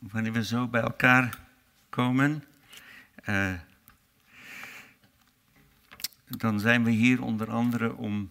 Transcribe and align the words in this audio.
wanneer 0.00 0.32
we 0.32 0.44
zo 0.44 0.68
bij 0.68 0.80
elkaar 0.80 1.38
komen, 1.88 2.44
uh, 3.28 3.54
dan 6.26 6.60
zijn 6.60 6.84
we 6.84 6.90
hier 6.90 7.22
onder 7.22 7.50
andere 7.50 7.94
om 7.94 8.30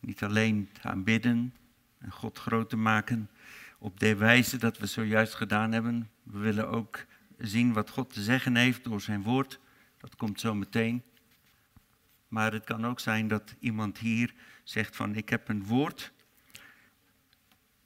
niet 0.00 0.22
alleen 0.22 0.68
te 0.72 0.88
aanbidden 0.88 1.54
en 1.98 2.10
God 2.10 2.38
groot 2.38 2.68
te 2.68 2.76
maken 2.76 3.30
op 3.78 4.00
de 4.00 4.16
wijze 4.16 4.56
dat 4.56 4.78
we 4.78 4.86
zojuist 4.86 5.34
gedaan 5.34 5.72
hebben. 5.72 6.10
We 6.22 6.38
willen 6.38 6.68
ook 6.68 7.04
zien 7.38 7.72
wat 7.72 7.90
God 7.90 8.12
te 8.12 8.22
zeggen 8.22 8.56
heeft 8.56 8.84
door 8.84 9.00
zijn 9.00 9.22
woord. 9.22 9.60
Dat 9.98 10.16
komt 10.16 10.40
zo 10.40 10.54
meteen. 10.54 11.02
Maar 12.28 12.52
het 12.52 12.64
kan 12.64 12.86
ook 12.86 13.00
zijn 13.00 13.28
dat 13.28 13.54
iemand 13.58 13.98
hier 13.98 14.34
zegt 14.64 14.96
van 14.96 15.14
ik 15.14 15.28
heb 15.28 15.48
een 15.48 15.64
woord, 15.64 16.12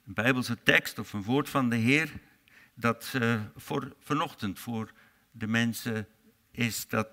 een 0.05 0.13
Bijbelse 0.13 0.63
tekst 0.63 0.99
of 0.99 1.13
een 1.13 1.23
woord 1.23 1.49
van 1.49 1.69
de 1.69 1.75
Heer, 1.75 2.11
dat 2.73 3.13
uh, 3.15 3.41
voor 3.55 3.95
vanochtend 3.99 4.59
voor 4.59 4.91
de 5.31 5.47
mensen 5.47 6.07
is 6.51 6.87
dat 6.87 7.07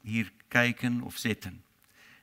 hier 0.00 0.32
kijken 0.48 1.02
of 1.02 1.16
zitten. 1.16 1.64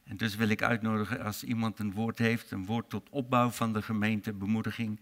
En 0.03 0.17
dus 0.17 0.35
wil 0.35 0.49
ik 0.49 0.61
uitnodigen 0.61 1.23
als 1.23 1.43
iemand 1.43 1.79
een 1.79 1.93
woord 1.93 2.17
heeft, 2.17 2.51
een 2.51 2.65
woord 2.65 2.89
tot 2.89 3.09
opbouw 3.09 3.49
van 3.49 3.73
de 3.73 3.81
gemeente, 3.81 4.33
bemoediging, 4.33 4.99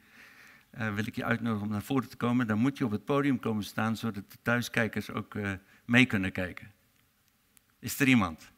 uh, 0.78 0.94
wil 0.94 1.08
ik 1.08 1.16
je 1.16 1.24
uitnodigen 1.24 1.66
om 1.66 1.72
naar 1.72 1.82
voren 1.82 2.10
te 2.10 2.18
komen. 2.18 2.48
Dan 2.48 2.60
moet 2.60 2.78
je 2.78 2.86
op 2.86 2.92
het 2.92 3.06
podium 3.06 3.40
komen 3.40 3.64
staan, 3.64 3.98
zodat 3.98 4.32
de 4.32 4.38
thuiskijkers 4.42 5.10
ook 5.10 5.34
uh, 5.34 5.52
mee 5.86 6.06
kunnen 6.06 6.32
kijken. 6.32 6.72
Is 7.80 8.00
er 8.00 8.08
iemand? 8.08 8.52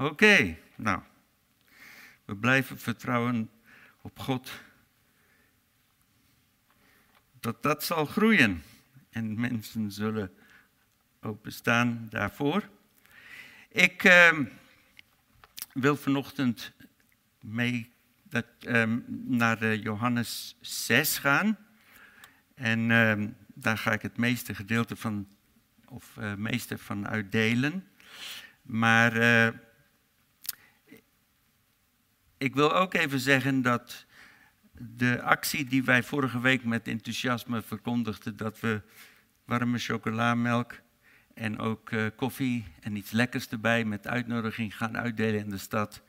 Oké, 0.00 0.56
nou. 0.76 1.00
We 2.24 2.36
blijven 2.36 2.78
vertrouwen 2.78 3.50
op 4.00 4.18
God. 4.18 4.50
Dat 7.40 7.62
dat 7.62 7.84
zal 7.84 8.06
groeien. 8.06 8.62
En 9.10 9.40
mensen 9.40 9.92
zullen 9.92 10.32
openstaan 11.20 12.06
daarvoor. 12.10 12.68
Ik 13.68 14.04
uh, 14.04 14.38
wil 15.72 15.96
vanochtend 15.96 16.72
mee 17.40 17.92
dat, 18.22 18.46
uh, 18.60 18.96
naar 19.24 19.74
Johannes 19.74 20.56
6 20.60 21.18
gaan. 21.18 21.58
En 22.54 22.90
uh, 22.90 23.26
daar 23.54 23.78
ga 23.78 23.92
ik 23.92 24.02
het 24.02 24.16
meeste 24.16 24.54
gedeelte 24.54 24.96
van, 24.96 25.28
of 25.84 26.16
uh, 26.18 26.34
meeste 26.34 26.78
van 26.78 27.08
uitdelen. 27.08 27.88
Maar 28.62 29.16
uh, 29.16 29.48
ik 32.40 32.54
wil 32.54 32.74
ook 32.74 32.94
even 32.94 33.20
zeggen 33.20 33.62
dat 33.62 34.06
de 34.72 35.22
actie 35.22 35.64
die 35.64 35.84
wij 35.84 36.02
vorige 36.02 36.40
week 36.40 36.64
met 36.64 36.88
enthousiasme 36.88 37.62
verkondigden, 37.62 38.36
dat 38.36 38.60
we 38.60 38.82
warme 39.44 39.78
chocolamelk 39.78 40.80
en 41.34 41.58
ook 41.58 41.90
uh, 41.90 42.06
koffie 42.16 42.64
en 42.80 42.96
iets 42.96 43.10
lekkers 43.10 43.48
erbij 43.48 43.84
met 43.84 44.06
uitnodiging 44.06 44.76
gaan 44.76 44.98
uitdelen 44.98 45.40
in 45.40 45.50
de 45.50 45.58
stad. 45.58 46.02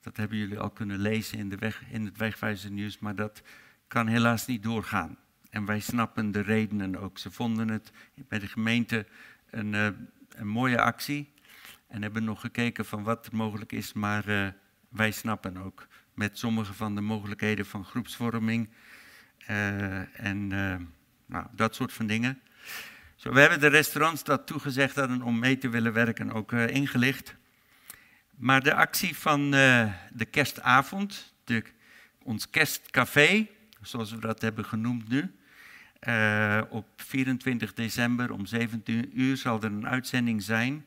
Dat 0.00 0.16
hebben 0.16 0.38
jullie 0.38 0.58
al 0.58 0.70
kunnen 0.70 0.98
lezen 0.98 1.38
in, 1.38 1.48
de 1.48 1.56
weg, 1.56 1.82
in 1.90 2.04
het 2.04 2.16
wegwijzernieuws, 2.16 2.98
maar 2.98 3.14
dat 3.14 3.42
kan 3.88 4.06
helaas 4.06 4.46
niet 4.46 4.62
doorgaan. 4.62 5.16
En 5.50 5.64
wij 5.64 5.80
snappen 5.80 6.30
de 6.30 6.40
redenen 6.40 6.96
ook. 6.96 7.18
Ze 7.18 7.30
vonden 7.30 7.68
het 7.68 7.90
bij 8.14 8.38
de 8.38 8.48
gemeente 8.48 9.06
een, 9.50 9.72
uh, 9.72 9.88
een 10.28 10.48
mooie 10.48 10.80
actie 10.80 11.32
en 11.86 12.02
hebben 12.02 12.24
nog 12.24 12.40
gekeken 12.40 12.84
van 12.84 13.02
wat 13.02 13.26
er 13.26 13.36
mogelijk 13.36 13.72
is, 13.72 13.92
maar 13.92 14.28
uh, 14.28 14.48
wij 14.88 15.10
snappen 15.10 15.56
ook 15.56 15.86
met 16.14 16.38
sommige 16.38 16.74
van 16.74 16.94
de 16.94 17.00
mogelijkheden 17.00 17.66
van 17.66 17.84
groepsvorming 17.84 18.68
uh, 19.50 20.20
en 20.24 20.50
uh, 20.52 20.76
nou, 21.26 21.46
dat 21.52 21.74
soort 21.74 21.92
van 21.92 22.06
dingen. 22.06 22.40
Zo, 23.16 23.32
we 23.32 23.40
hebben 23.40 23.60
de 23.60 23.66
restaurants 23.66 24.24
dat 24.24 24.46
toegezegd 24.46 24.94
hadden 24.94 25.22
om 25.22 25.38
mee 25.38 25.58
te 25.58 25.68
willen 25.68 25.92
werken 25.92 26.32
ook 26.32 26.52
uh, 26.52 26.68
ingelicht. 26.68 27.36
Maar 28.36 28.62
de 28.62 28.74
actie 28.74 29.16
van 29.16 29.50
de 29.50 30.26
kerstavond, 30.30 31.34
de, 31.44 31.64
ons 32.22 32.50
kerstcafé, 32.50 33.46
zoals 33.82 34.10
we 34.10 34.18
dat 34.18 34.40
hebben 34.40 34.64
genoemd 34.64 35.08
nu, 35.08 35.34
op 36.68 36.86
24 36.96 37.74
december 37.74 38.32
om 38.32 38.46
17 38.46 39.20
uur 39.20 39.36
zal 39.36 39.62
er 39.62 39.72
een 39.72 39.88
uitzending 39.88 40.42
zijn. 40.42 40.86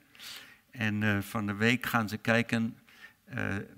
En 0.72 1.23
van 1.23 1.45
de 1.45 1.53
week 1.56 1.85
gaan 1.85 2.09
ze 2.09 2.18
kijken 2.18 2.78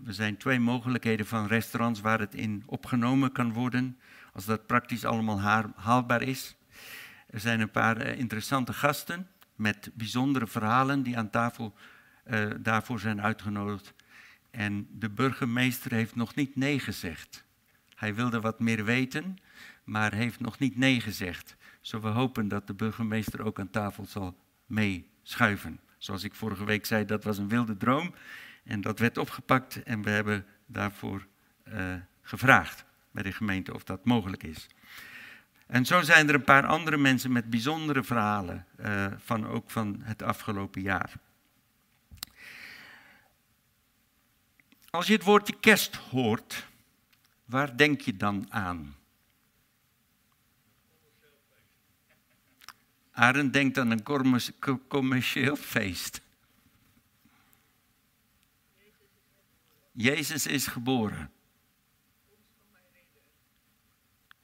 er 0.05 0.13
zijn 0.13 0.37
twee 0.37 0.59
mogelijkheden 0.59 1.25
van 1.25 1.47
restaurants 1.47 2.01
waar 2.01 2.19
het 2.19 2.35
in 2.35 2.63
opgenomen 2.65 3.31
kan 3.31 3.53
worden, 3.53 3.97
als 4.33 4.45
dat 4.45 4.65
praktisch 4.65 5.05
allemaal 5.05 5.41
haalbaar 5.75 6.21
is. 6.21 6.55
Er 7.27 7.39
zijn 7.39 7.59
een 7.59 7.71
paar 7.71 8.05
uh, 8.05 8.19
interessante 8.19 8.73
gasten 8.73 9.27
met 9.55 9.91
bijzondere 9.93 10.47
verhalen 10.47 11.03
die 11.03 11.17
aan 11.17 11.29
tafel 11.29 11.73
uh, 12.27 12.49
daarvoor 12.59 12.99
zijn 12.99 13.21
uitgenodigd. 13.21 13.93
En 14.51 14.87
de 14.91 15.09
burgemeester 15.09 15.91
heeft 15.91 16.15
nog 16.15 16.35
niet 16.35 16.55
nee 16.55 16.79
gezegd. 16.79 17.43
Hij 17.95 18.15
wilde 18.15 18.41
wat 18.41 18.59
meer 18.59 18.85
weten, 18.85 19.37
maar 19.83 20.13
heeft 20.13 20.39
nog 20.39 20.59
niet 20.59 20.77
nee 20.77 21.01
gezegd. 21.01 21.55
Zo 21.81 21.99
we 21.99 22.07
hopen 22.07 22.47
dat 22.47 22.67
de 22.67 22.73
burgemeester 22.73 23.41
ook 23.41 23.59
aan 23.59 23.69
tafel 23.69 24.05
zal 24.05 24.37
meeschuiven. 24.65 25.79
Zoals 25.97 26.23
ik 26.23 26.35
vorige 26.35 26.65
week 26.65 26.85
zei, 26.85 27.05
dat 27.05 27.23
was 27.23 27.37
een 27.37 27.49
wilde 27.49 27.77
droom. 27.77 28.13
En 28.63 28.81
dat 28.81 28.99
werd 28.99 29.17
opgepakt 29.17 29.83
en 29.83 30.01
we 30.01 30.09
hebben 30.09 30.45
daarvoor 30.65 31.27
uh, 31.73 31.95
gevraagd 32.21 32.85
bij 33.11 33.23
de 33.23 33.31
gemeente 33.31 33.73
of 33.73 33.83
dat 33.83 34.05
mogelijk 34.05 34.43
is. 34.43 34.67
En 35.67 35.85
zo 35.85 36.01
zijn 36.01 36.27
er 36.27 36.35
een 36.35 36.43
paar 36.43 36.65
andere 36.65 36.97
mensen 36.97 37.31
met 37.31 37.49
bijzondere 37.49 38.03
verhalen, 38.03 38.65
uh, 38.79 39.05
van, 39.17 39.47
ook 39.47 39.71
van 39.71 40.01
het 40.03 40.21
afgelopen 40.21 40.81
jaar. 40.81 41.13
Als 44.89 45.07
je 45.07 45.13
het 45.13 45.23
woordje 45.23 45.59
kerst 45.59 45.95
hoort, 45.95 46.67
waar 47.45 47.77
denk 47.77 48.01
je 48.01 48.17
dan 48.17 48.45
aan? 48.49 48.95
Arend 53.11 53.53
denkt 53.53 53.77
aan 53.77 53.91
een 53.91 54.03
commercieel 54.87 55.55
feest. 55.55 56.21
Jezus 59.93 60.47
is 60.47 60.67
geboren. 60.67 61.31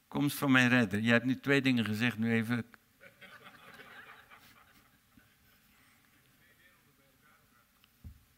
Komst 0.08 0.36
van 0.36 0.50
mijn 0.50 0.68
redder. 0.68 1.00
Je 1.00 1.10
hebt 1.10 1.24
nu 1.24 1.40
twee 1.40 1.62
dingen 1.62 1.84
gezegd, 1.84 2.18
nu 2.18 2.32
even. 2.32 2.64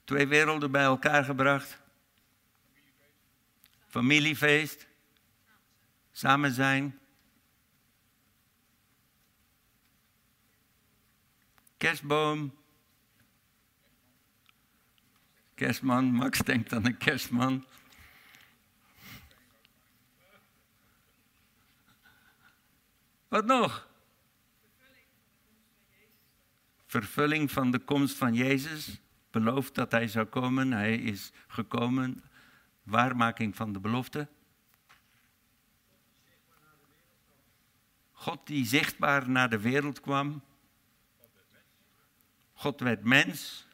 Twee 0.04 0.26
werelden 0.26 0.70
bij 0.70 0.82
elkaar 0.82 1.24
gebracht. 1.24 1.80
Familiefeest. 3.86 4.86
Samen 6.12 6.52
zijn. 6.52 6.98
Kerstboom. 11.76 12.61
Kerstman, 15.62 16.04
Max 16.04 16.38
denkt 16.38 16.72
aan 16.72 16.86
een 16.86 16.96
kerstman. 16.96 17.64
Wat 23.28 23.44
nog? 23.44 23.88
Vervulling 26.86 27.50
van 27.50 27.70
de 27.70 27.78
komst 27.78 28.16
van 28.16 28.34
Jezus. 28.34 29.00
Beloofd 29.30 29.74
dat 29.74 29.92
hij 29.92 30.09
zou 30.09 30.26
komen. 30.26 30.72
Hij 30.72 30.97
is 30.97 31.32
gekomen. 31.47 32.24
Waarmaking 32.82 33.56
van 33.56 33.72
de 33.72 33.80
belofte. 33.80 34.28
God 38.12 38.47
die 38.47 38.66
zichtbaar 38.66 39.30
naar 39.30 39.50
de 39.50 39.60
wereld 39.60 40.00
kwam. 40.00 40.42
God 42.53 42.80
werd 42.80 43.04
mens. 43.04 43.66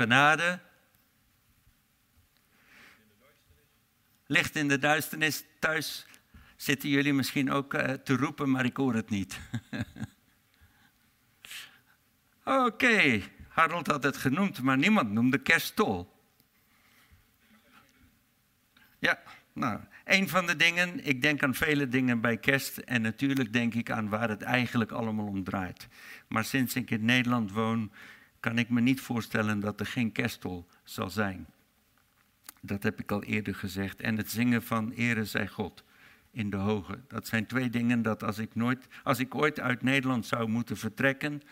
Genade. 0.00 0.60
Licht 4.26 4.56
in 4.56 4.68
de 4.68 4.78
duisternis. 4.78 5.44
Thuis 5.58 6.06
zitten 6.56 6.88
jullie 6.88 7.12
misschien 7.12 7.50
ook 7.50 7.74
uh, 7.74 7.80
te 7.80 8.16
roepen, 8.16 8.50
maar 8.50 8.64
ik 8.64 8.76
hoor 8.76 8.94
het 8.94 9.10
niet. 9.10 9.40
Oké. 12.44 13.22
Harold 13.48 13.86
had 13.86 14.02
het 14.02 14.16
genoemd, 14.16 14.62
maar 14.62 14.78
niemand 14.78 15.10
noemde 15.10 15.38
kerststol. 15.38 16.12
Ja, 18.98 19.22
nou, 19.52 19.80
een 20.04 20.28
van 20.28 20.46
de 20.46 20.56
dingen, 20.56 21.04
ik 21.04 21.22
denk 21.22 21.42
aan 21.42 21.54
vele 21.54 21.88
dingen 21.88 22.20
bij 22.20 22.36
kerst 22.36 22.78
en 22.78 23.02
natuurlijk 23.02 23.52
denk 23.52 23.74
ik 23.74 23.90
aan 23.90 24.08
waar 24.08 24.28
het 24.28 24.42
eigenlijk 24.42 24.90
allemaal 24.90 25.26
om 25.26 25.44
draait. 25.44 25.88
Maar 26.28 26.44
sinds 26.44 26.74
ik 26.74 26.90
in 26.90 27.04
Nederland 27.04 27.52
woon, 27.52 27.92
kan 28.40 28.58
ik 28.58 28.68
me 28.68 28.80
niet 28.80 29.00
voorstellen 29.00 29.60
dat 29.60 29.80
er 29.80 29.86
geen 29.86 30.12
kerstol 30.12 30.66
zal 30.84 31.10
zijn. 31.10 31.46
Dat 32.60 32.82
heb 32.82 33.00
ik 33.00 33.10
al 33.10 33.22
eerder 33.22 33.54
gezegd. 33.54 34.00
En 34.00 34.16
het 34.16 34.30
zingen 34.30 34.62
van 34.62 34.90
Ere 34.90 35.24
zij 35.24 35.48
God 35.48 35.84
in 36.30 36.50
de 36.50 36.56
hoge. 36.56 37.00
Dat 37.08 37.26
zijn 37.26 37.46
twee 37.46 37.70
dingen 37.70 38.02
dat 38.02 38.22
als 38.22 38.38
ik, 38.38 38.54
nooit, 38.54 38.86
als 39.02 39.18
ik 39.18 39.34
ooit 39.34 39.60
uit 39.60 39.82
Nederland 39.82 40.26
zou 40.26 40.48
moeten 40.48 40.76
vertrekken, 40.76 41.42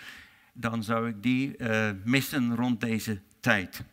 dan 0.53 0.83
zou 0.83 1.09
ik 1.09 1.23
die 1.23 1.59
uh, 1.59 1.91
missen 2.05 2.57
rond 2.57 2.81
deze 2.81 3.21
tijd. 3.41 3.85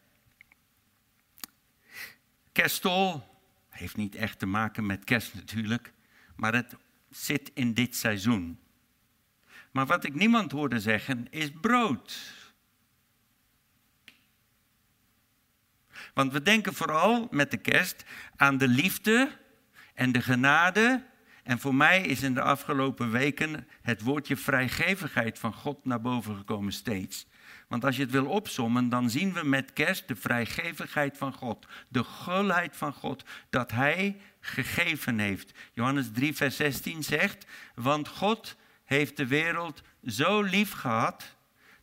Kerstol 2.51 3.23
heeft 3.69 3.97
niet 3.97 4.15
echt 4.15 4.39
te 4.39 4.45
maken 4.45 4.85
met 4.85 5.03
kerst 5.03 5.33
natuurlijk, 5.33 5.93
maar 6.35 6.53
het 6.53 6.75
zit 7.09 7.51
in 7.53 7.73
dit 7.73 7.95
seizoen. 7.95 8.59
Maar 9.71 9.85
wat 9.85 10.03
ik 10.03 10.13
niemand 10.13 10.51
hoorde 10.51 10.79
zeggen 10.79 11.27
is 11.29 11.51
brood. 11.61 12.33
Want 16.15 16.31
we 16.33 16.41
denken 16.41 16.73
vooral 16.73 17.27
met 17.31 17.51
de 17.51 17.57
kerst 17.57 18.05
aan 18.35 18.57
de 18.57 18.67
liefde 18.67 19.31
en 19.93 20.11
de 20.11 20.21
genade. 20.21 21.03
En 21.43 21.59
voor 21.59 21.75
mij 21.75 22.01
is 22.01 22.21
in 22.21 22.33
de 22.33 22.41
afgelopen 22.41 23.11
weken 23.11 23.67
het 23.81 24.01
woordje 24.01 24.37
vrijgevigheid 24.37 25.39
van 25.39 25.53
God 25.53 25.85
naar 25.85 26.01
boven 26.01 26.35
gekomen 26.35 26.73
steeds. 26.73 27.27
Want 27.67 27.85
als 27.85 27.95
je 27.95 28.01
het 28.01 28.11
wil 28.11 28.25
opsommen, 28.25 28.89
dan 28.89 29.09
zien 29.09 29.33
we 29.33 29.43
met 29.43 29.73
kerst 29.73 30.07
de 30.07 30.15
vrijgevigheid 30.15 31.17
van 31.17 31.33
God. 31.33 31.65
De 31.87 32.03
gulheid 32.03 32.75
van 32.75 32.93
God 32.93 33.23
dat 33.49 33.71
Hij 33.71 34.21
gegeven 34.39 35.19
heeft. 35.19 35.51
Johannes 35.73 36.11
3, 36.13 36.35
vers 36.35 36.55
16 36.55 37.03
zegt, 37.03 37.45
want 37.73 38.07
God 38.07 38.55
heeft 38.83 39.17
de 39.17 39.27
wereld 39.27 39.81
zo 40.05 40.41
lief 40.41 40.71
gehad 40.71 41.35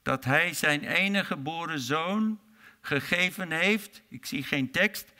dat 0.02 0.24
Hij 0.24 0.54
zijn 0.54 0.84
enige 0.84 1.24
geboren 1.24 1.80
zoon 1.80 2.40
gegeven 2.82 3.50
heeft. 3.50 4.02
Ik 4.08 4.26
zie 4.26 4.42
geen 4.42 4.70
tekst. 4.70 5.12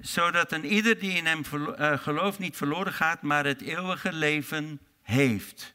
Zodat 0.00 0.52
een 0.52 0.64
ieder 0.64 0.98
die 0.98 1.12
in 1.12 1.26
Hem 1.26 1.42
eh, 1.44 1.98
gelooft 1.98 2.38
niet 2.38 2.56
verloren 2.56 2.92
gaat, 2.92 3.22
maar 3.22 3.44
het 3.44 3.60
eeuwige 3.60 4.12
leven 4.12 4.80
heeft. 5.02 5.74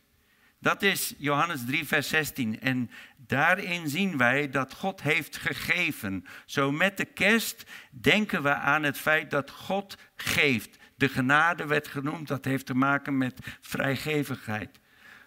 Dat 0.60 0.82
is 0.82 1.14
Johannes 1.18 1.66
3, 1.66 1.86
vers 1.86 2.08
16. 2.08 2.60
En 2.60 2.92
daarin 3.18 3.90
zien 3.90 4.18
wij 4.18 4.50
dat 4.50 4.74
God 4.74 5.02
heeft 5.02 5.38
gegeven. 5.38 6.26
Zo 6.46 6.72
met 6.72 6.98
de 6.98 7.06
kerst 7.06 7.64
denken 7.92 8.44
we 8.44 8.54
aan 8.54 8.84
het 8.84 8.98
feit 8.98 9.32
dat 9.32 9.50
God 9.50 9.98
geeft. 10.16 10.78
De 10.96 11.10
genade 11.10 11.66
werd 11.66 11.88
genoemd, 11.88 12.28
dat 12.28 12.46
heeft 12.46 12.66
te 12.66 12.74
maken 12.74 13.18
met 13.18 13.40
vrijgevigheid. 13.62 14.80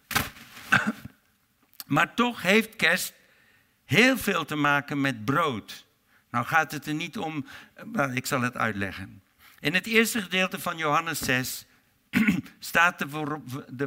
Maar 1.87 2.15
toch 2.15 2.43
heeft 2.43 2.77
kerst 2.77 3.15
heel 3.87 4.19
veel 4.19 4.45
te 4.45 4.57
maken 4.57 5.01
met 5.01 5.25
brood. 5.25 5.87
Nou 6.31 6.45
gaat 6.45 6.73
het 6.73 6.87
er 6.87 6.95
niet 6.95 7.19
om, 7.19 7.47
ik 8.15 8.27
zal 8.27 8.41
het 8.41 8.57
uitleggen. 8.57 9.23
In 9.61 9.75
het 9.75 9.87
eerste 9.87 10.23
gedeelte 10.23 10.61
van 10.61 10.77
Johannes 10.77 11.19
6 11.19 11.67
staat 12.59 13.05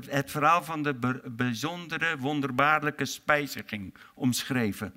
het 0.09 0.31
verhaal 0.31 0.63
van 0.63 0.83
de 0.83 1.21
bijzondere, 1.25 2.17
wonderbaarlijke 2.17 3.05
spijziging 3.05 3.93
omschreven. 4.13 4.93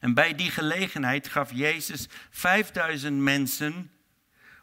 En 0.00 0.14
bij 0.14 0.34
die 0.34 0.50
gelegenheid 0.50 1.28
gaf 1.28 1.52
Jezus 1.52 2.08
5000 2.30 3.18
mensen 3.18 3.90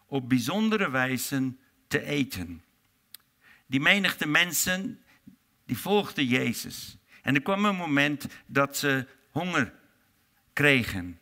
op 0.06 0.30
bijzondere 0.30 0.90
wijze 0.90 1.54
te 1.88 2.04
eten. 2.04 2.64
Die 3.66 3.80
menigte 3.80 4.28
mensen, 4.28 5.04
die 5.66 5.78
volgden 5.78 6.26
Jezus. 6.26 6.98
En 7.22 7.36
er 7.36 7.42
kwam 7.42 7.66
een 7.66 7.76
moment 7.76 8.28
dat 8.46 8.78
ze 8.78 9.06
honger 9.30 9.74
kregen. 10.54 11.20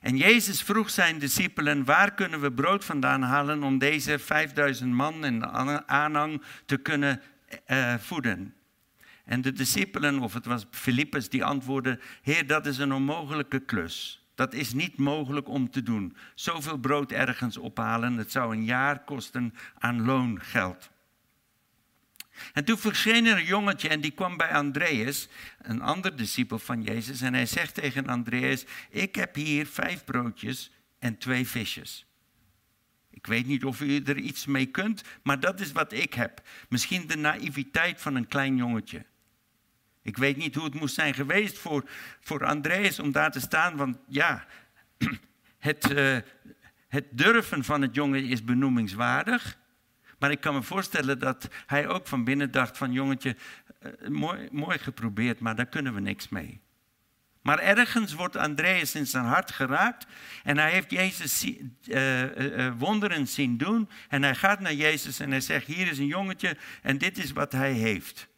En 0.00 0.16
Jezus 0.16 0.62
vroeg 0.62 0.90
zijn 0.90 1.18
discipelen, 1.18 1.84
waar 1.84 2.14
kunnen 2.14 2.40
we 2.40 2.52
brood 2.52 2.84
vandaan 2.84 3.22
halen 3.22 3.62
om 3.62 3.78
deze 3.78 4.18
5000 4.18 4.92
man 4.92 5.24
en 5.24 5.56
aanhang 5.88 6.42
te 6.64 6.76
kunnen 6.76 7.20
uh, 7.66 7.94
voeden? 7.94 8.54
En 9.24 9.40
de 9.40 9.52
discipelen, 9.52 10.18
of 10.18 10.34
het 10.34 10.46
was 10.46 10.66
Filippus, 10.70 11.28
die 11.28 11.44
antwoordde, 11.44 11.98
Heer, 12.22 12.46
dat 12.46 12.66
is 12.66 12.78
een 12.78 12.92
onmogelijke 12.92 13.60
klus. 13.60 14.26
Dat 14.34 14.54
is 14.54 14.72
niet 14.72 14.96
mogelijk 14.96 15.48
om 15.48 15.70
te 15.70 15.82
doen. 15.82 16.16
Zoveel 16.34 16.76
brood 16.76 17.12
ergens 17.12 17.56
ophalen, 17.56 18.16
het 18.16 18.32
zou 18.32 18.52
een 18.52 18.64
jaar 18.64 19.04
kosten 19.04 19.54
aan 19.78 20.04
loongeld. 20.04 20.90
En 22.52 22.64
toen 22.64 22.78
verscheen 22.78 23.26
er 23.26 23.36
een 23.36 23.44
jongetje 23.44 23.88
en 23.88 24.00
die 24.00 24.10
kwam 24.10 24.36
bij 24.36 24.50
Andreas, 24.50 25.28
een 25.58 25.80
ander 25.80 26.16
discipel 26.16 26.58
van 26.58 26.82
Jezus. 26.82 27.20
En 27.20 27.34
hij 27.34 27.46
zegt 27.46 27.74
tegen 27.74 28.06
Andreas, 28.06 28.64
ik 28.90 29.14
heb 29.14 29.34
hier 29.34 29.66
vijf 29.66 30.04
broodjes 30.04 30.70
en 30.98 31.18
twee 31.18 31.46
visjes. 31.46 32.06
Ik 33.10 33.26
weet 33.26 33.46
niet 33.46 33.64
of 33.64 33.80
u 33.80 34.02
er 34.02 34.16
iets 34.16 34.46
mee 34.46 34.66
kunt, 34.66 35.02
maar 35.22 35.40
dat 35.40 35.60
is 35.60 35.72
wat 35.72 35.92
ik 35.92 36.14
heb. 36.14 36.42
Misschien 36.68 37.06
de 37.06 37.16
naïviteit 37.16 38.00
van 38.00 38.14
een 38.14 38.28
klein 38.28 38.56
jongetje. 38.56 39.04
Ik 40.02 40.16
weet 40.16 40.36
niet 40.36 40.54
hoe 40.54 40.64
het 40.64 40.74
moest 40.74 40.94
zijn 40.94 41.14
geweest 41.14 41.58
voor, 41.58 41.88
voor 42.20 42.44
Andreas 42.44 42.98
om 42.98 43.12
daar 43.12 43.30
te 43.32 43.40
staan, 43.40 43.76
want 43.76 43.98
ja, 44.08 44.46
het, 45.58 45.90
uh, 45.90 46.16
het 46.88 47.06
durven 47.10 47.64
van 47.64 47.82
het 47.82 47.94
jongen 47.94 48.24
is 48.24 48.44
benoemingswaardig. 48.44 49.58
Maar 50.18 50.30
ik 50.30 50.40
kan 50.40 50.54
me 50.54 50.62
voorstellen 50.62 51.18
dat 51.18 51.48
hij 51.66 51.88
ook 51.88 52.06
van 52.06 52.24
binnen 52.24 52.50
dacht 52.50 52.78
van 52.78 52.92
jongetje, 52.92 53.36
uh, 53.82 54.08
mooi, 54.08 54.48
mooi 54.52 54.78
geprobeerd, 54.78 55.40
maar 55.40 55.56
daar 55.56 55.66
kunnen 55.66 55.94
we 55.94 56.00
niks 56.00 56.28
mee. 56.28 56.60
Maar 57.46 57.58
ergens 57.58 58.12
wordt 58.12 58.36
Andreas 58.36 58.94
in 58.94 59.06
zijn 59.06 59.24
hart 59.24 59.50
geraakt 59.50 60.06
en 60.42 60.58
hij 60.58 60.70
heeft 60.70 60.90
Jezus 60.90 61.44
uh, 61.44 62.72
wonderen 62.78 63.28
zien 63.28 63.56
doen. 63.56 63.88
En 64.08 64.22
hij 64.22 64.34
gaat 64.34 64.60
naar 64.60 64.74
Jezus 64.74 65.20
en 65.20 65.30
hij 65.30 65.40
zegt, 65.40 65.66
hier 65.66 65.86
is 65.86 65.98
een 65.98 66.06
jongetje 66.06 66.56
en 66.82 66.98
dit 66.98 67.18
is 67.18 67.32
wat 67.32 67.52
hij 67.52 67.72
heeft. 67.72 68.28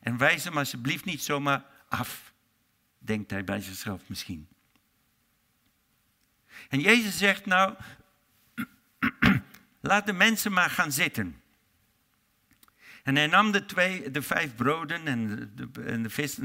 En 0.00 0.16
wijs 0.16 0.44
hem 0.44 0.58
alsjeblieft 0.58 1.04
niet 1.04 1.22
zomaar 1.22 1.64
af, 1.88 2.32
denkt 2.98 3.30
hij 3.30 3.44
bij 3.44 3.60
zichzelf 3.60 4.02
misschien. 4.06 4.48
En 6.68 6.80
Jezus 6.80 7.18
zegt 7.18 7.46
nou, 7.46 7.74
Laat 9.86 10.06
de 10.06 10.12
mensen 10.12 10.52
maar 10.52 10.70
gaan 10.70 10.92
zitten. 10.92 11.42
En 13.02 13.16
hij 13.16 13.26
nam 13.26 13.52
de, 13.52 13.64
twee, 13.64 14.10
de 14.10 14.22
vijf 14.22 14.54
broden 14.54 15.06
en 15.06 15.50
de, 15.54 15.82
en 15.82 16.02
de 16.02 16.10
vis 16.10 16.38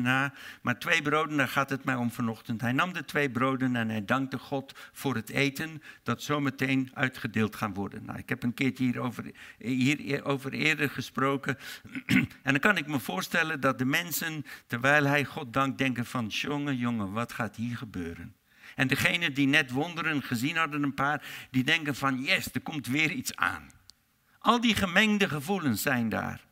maar 0.62 0.80
twee 0.80 1.02
broden, 1.02 1.38
daar 1.38 1.48
gaat 1.48 1.69
het 1.69 1.84
mij 1.84 1.96
om 1.96 2.12
vanochtend. 2.12 2.62
Hij 2.62 2.72
nam 2.72 2.94
de 2.94 3.06
twee 3.06 3.30
broden 3.30 3.76
en 3.76 3.90
hij 3.90 4.06
dankte 4.06 4.38
God 4.38 4.74
voor 4.92 5.16
het 5.16 5.30
eten 5.30 5.81
dat 6.04 6.22
zometeen 6.22 6.92
uitgedeeld 6.94 7.56
gaan 7.56 7.74
worden. 7.74 8.06
Nou, 8.06 8.18
ik 8.19 8.30
heb 8.30 8.44
een 8.44 8.54
keertje 8.54 8.84
hierover, 8.84 9.31
hierover 9.58 10.54
eerder 10.54 10.90
gesproken. 10.90 11.58
en 12.44 12.52
dan 12.52 12.60
kan 12.60 12.78
ik 12.78 12.88
me 12.88 13.00
voorstellen 13.00 13.60
dat 13.60 13.78
de 13.78 13.86
mensen, 13.86 14.46
terwijl 14.68 15.06
hij 15.06 15.26
God 15.26 15.54
dankt, 15.54 15.78
denken 15.78 16.06
van, 16.06 16.28
jongen, 16.28 16.78
jongen, 16.78 17.12
wat 17.12 17.34
gaat 17.34 17.56
hier 17.56 17.78
gebeuren? 17.78 18.34
En 18.80 18.88
degenen 18.88 19.33
die 19.33 19.48
net 19.48 19.71
wonderen 19.71 20.24
gezien 20.24 20.57
hadden, 20.57 20.83
een 20.83 20.94
paar, 20.94 21.48
die 21.52 21.64
denken 21.64 21.95
van 21.95 22.21
yes, 22.21 22.54
er 22.54 22.62
komt 22.62 22.88
weer 22.88 23.12
iets 23.12 23.36
aan. 23.36 23.69
Al 24.40 24.62
die 24.62 24.76
gemengde 24.76 25.30
gevoelens 25.30 25.81
zijn 25.81 26.09
daar. 26.09 26.45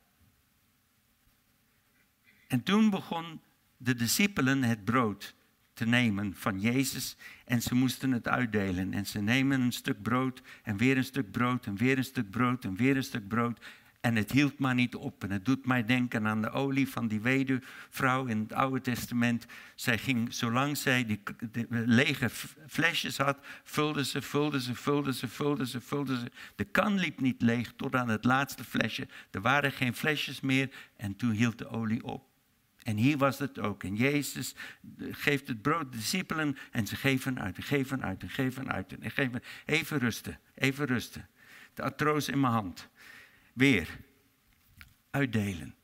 En 2.48 2.64
toen 2.64 2.90
begon 2.90 3.42
de 3.78 3.96
discipelen 3.96 4.64
het 4.64 4.86
brood 4.86 5.36
te 5.74 5.86
nemen 5.86 6.36
van 6.36 6.60
Jezus 6.60 7.16
en 7.46 7.62
ze 7.62 7.76
moesten 7.76 8.12
het 8.12 8.28
uitdelen. 8.28 8.94
En 8.94 9.06
ze 9.06 9.22
nemen 9.22 9.62
een 9.62 9.74
stuk 9.74 10.02
brood 10.02 10.42
en 10.64 10.78
weer 10.78 10.98
een 10.98 11.04
stuk 11.04 11.32
brood 11.32 11.66
en 11.66 11.76
weer 11.76 11.98
een 11.98 12.04
stuk 12.04 12.30
brood 12.30 12.64
en 12.64 12.76
weer 12.76 12.96
een 12.96 13.04
stuk 13.04 13.28
brood. 13.28 13.66
En 14.02 14.16
het 14.16 14.32
hield 14.32 14.60
maar 14.60 14.76
niet 14.76 14.96
op. 14.96 15.24
En 15.24 15.32
het 15.32 15.46
doet 15.46 15.66
mij 15.66 15.86
denken 15.86 16.28
aan 16.28 16.42
de 16.42 16.50
olie 16.50 16.90
van 16.90 17.08
die 17.08 17.22
weduwvrouw 17.22 18.26
in 18.26 18.40
het 18.40 18.54
Oude 18.54 18.82
Testament. 18.82 19.46
Zij 19.76 19.98
ging, 19.98 20.34
zolang 20.34 20.78
zij 20.78 21.06
die, 21.06 21.22
lege 21.70 22.30
flesjes 22.68 23.18
had, 23.18 23.38
vulde 23.64 24.06
ze, 24.06 24.22
vulde 24.22 24.62
ze, 24.62 24.76
vulde 24.76 25.14
ze, 25.14 25.28
vulde 25.28 25.68
ze, 25.68 25.82
vulde 25.82 26.20
ze. 26.20 26.32
De 26.56 26.64
kan 26.64 27.00
liep 27.00 27.20
niet 27.20 27.42
leeg 27.42 27.74
tot 27.76 27.96
aan 27.96 28.10
het 28.10 28.24
laatste 28.24 28.64
flesje. 28.64 29.08
Er 29.32 29.42
waren 29.42 29.72
geen 29.72 29.96
flesjes 29.96 30.40
meer 30.40 30.70
en 30.96 31.16
toen 31.16 31.32
hield 31.32 31.58
de 31.58 31.68
olie 31.68 32.04
op. 32.04 32.26
En 32.84 32.98
hier 32.98 33.18
was 33.18 33.40
het 33.40 33.60
ook. 33.60 33.84
En 33.84 33.96
Jezus 33.96 34.56
geeft 35.00 35.48
het 35.48 35.62
brood 35.62 35.92
de 35.92 35.98
discipelen 35.98 36.58
en 36.72 36.88
ze 36.88 36.96
geven 36.96 37.40
uit 37.40 37.58
en 37.58 37.64
geven 37.64 38.04
uit 38.04 38.22
en 38.22 38.30
geven 38.30 38.72
uit 38.72 39.00
en 39.00 39.12
geven. 39.12 39.42
Even 39.66 39.98
rusten, 39.98 40.40
even 40.56 40.86
rusten. 40.86 41.28
De 41.74 41.84
atroos 41.84 42.28
in 42.28 42.40
mijn 42.40 42.54
hand 42.54 42.90
weer 43.58 44.00
uitdelen. 45.12 45.76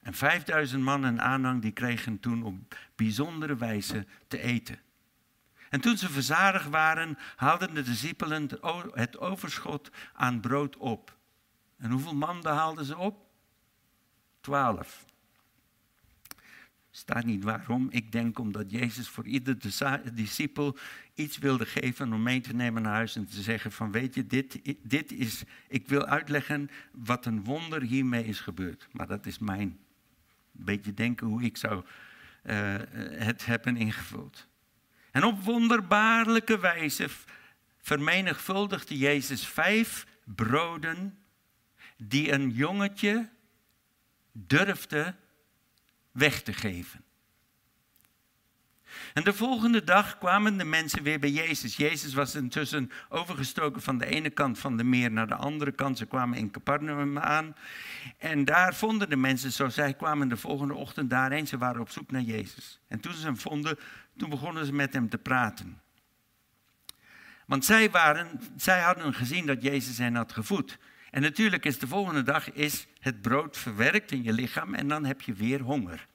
En 0.00 0.14
5000 0.14 0.82
man 0.82 1.04
en 1.04 1.20
aanhang 1.20 1.62
die 1.62 1.72
kregen 1.72 2.20
toen 2.20 2.42
op 2.42 2.76
bijzondere 2.94 3.56
wijze 3.56 4.06
te 4.28 4.38
eten. 4.38 4.78
En 5.70 5.80
toen 5.80 5.96
ze 5.96 6.10
verzadigd 6.10 6.68
waren, 6.68 7.18
haalden 7.36 7.74
de 7.74 7.82
discipelen 7.82 8.48
het 8.92 9.18
overschot 9.18 9.90
aan 10.12 10.40
brood 10.40 10.76
op. 10.76 11.16
En 11.78 11.90
hoeveel 11.90 12.14
manden 12.14 12.54
haalden 12.54 12.84
ze 12.84 12.96
op? 12.96 13.26
Twaalf. 14.40 15.04
Staat 16.96 17.24
niet 17.24 17.44
waarom. 17.44 17.86
Ik 17.90 18.12
denk 18.12 18.38
omdat 18.38 18.70
Jezus 18.70 19.08
voor 19.08 19.26
ieder 19.26 19.56
discipel 20.14 20.76
iets 21.14 21.38
wilde 21.38 21.66
geven 21.66 22.12
om 22.12 22.22
mee 22.22 22.40
te 22.40 22.54
nemen 22.54 22.82
naar 22.82 22.94
huis 22.94 23.16
en 23.16 23.26
te 23.26 23.42
zeggen 23.42 23.72
van 23.72 23.92
weet 23.92 24.14
je, 24.14 24.26
dit, 24.26 24.60
dit 24.82 25.12
is, 25.12 25.42
ik 25.68 25.88
wil 25.88 26.06
uitleggen 26.06 26.70
wat 26.92 27.26
een 27.26 27.44
wonder 27.44 27.82
hiermee 27.82 28.24
is 28.24 28.40
gebeurd. 28.40 28.88
Maar 28.92 29.06
dat 29.06 29.26
is 29.26 29.38
mijn 29.38 29.78
beetje 30.52 30.94
denken 30.94 31.26
hoe 31.26 31.42
ik 31.42 31.56
zou 31.56 31.84
uh, 32.44 32.74
het 33.10 33.46
hebben 33.46 33.76
ingevuld. 33.76 34.46
En 35.10 35.24
op 35.24 35.42
wonderbaarlijke 35.42 36.58
wijze 36.58 37.08
vermenigvuldigde 37.78 38.98
Jezus 38.98 39.46
vijf 39.46 40.06
broden 40.24 41.18
die 41.96 42.32
een 42.32 42.50
jongetje 42.50 43.28
durfde 44.32 45.14
weg 46.16 46.42
te 46.42 46.52
geven. 46.52 47.04
En 49.14 49.24
de 49.24 49.32
volgende 49.32 49.84
dag 49.84 50.18
kwamen 50.18 50.56
de 50.56 50.64
mensen 50.64 51.02
weer 51.02 51.18
bij 51.18 51.30
Jezus. 51.30 51.76
Jezus 51.76 52.14
was 52.14 52.34
intussen 52.34 52.90
overgestoken 53.08 53.82
van 53.82 53.98
de 53.98 54.06
ene 54.06 54.30
kant 54.30 54.58
van 54.58 54.76
de 54.76 54.84
meer 54.84 55.10
naar 55.10 55.26
de 55.26 55.34
andere 55.34 55.72
kant. 55.72 55.98
Ze 55.98 56.06
kwamen 56.06 56.38
in 56.38 56.50
Capernaum 56.50 57.18
aan. 57.18 57.56
En 58.18 58.44
daar 58.44 58.74
vonden 58.74 59.10
de 59.10 59.16
mensen, 59.16 59.52
zo 59.52 59.68
zij 59.68 59.94
kwamen 59.94 60.28
de 60.28 60.36
volgende 60.36 60.74
ochtend 60.74 61.10
daarheen. 61.10 61.46
Ze 61.46 61.58
waren 61.58 61.80
op 61.80 61.90
zoek 61.90 62.10
naar 62.10 62.22
Jezus. 62.22 62.80
En 62.88 63.00
toen 63.00 63.12
ze 63.12 63.26
hem 63.26 63.36
vonden, 63.36 63.78
toen 64.16 64.30
begonnen 64.30 64.66
ze 64.66 64.72
met 64.72 64.92
hem 64.92 65.08
te 65.08 65.18
praten. 65.18 65.80
Want 67.46 67.64
zij, 67.64 67.90
waren, 67.90 68.40
zij 68.56 68.80
hadden 68.80 69.14
gezien 69.14 69.46
dat 69.46 69.62
Jezus 69.62 69.98
hen 69.98 70.14
had 70.14 70.32
gevoed. 70.32 70.78
En 71.16 71.22
natuurlijk 71.22 71.64
is 71.64 71.78
de 71.78 71.86
volgende 71.86 72.22
dag 72.22 72.52
is 72.52 72.86
het 73.00 73.22
brood 73.22 73.56
verwerkt 73.58 74.12
in 74.12 74.22
je 74.22 74.32
lichaam 74.32 74.74
en 74.74 74.88
dan 74.88 75.04
heb 75.04 75.20
je 75.20 75.32
weer 75.32 75.60
honger. 75.60 76.06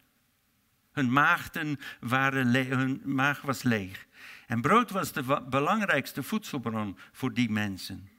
Hun, 0.92 1.12
maagden 1.12 1.80
waren 2.00 2.78
hun 2.78 3.02
maag 3.06 3.42
was 3.42 3.64
leeg. 3.64 4.08
En 4.48 4.62
brood 4.62 4.92
was 4.92 5.12
de 5.12 5.42
belangrijkste 5.50 6.24
voedselbron 6.24 6.98
voor 7.12 7.34
die 7.34 7.50
mensen. 7.50 8.10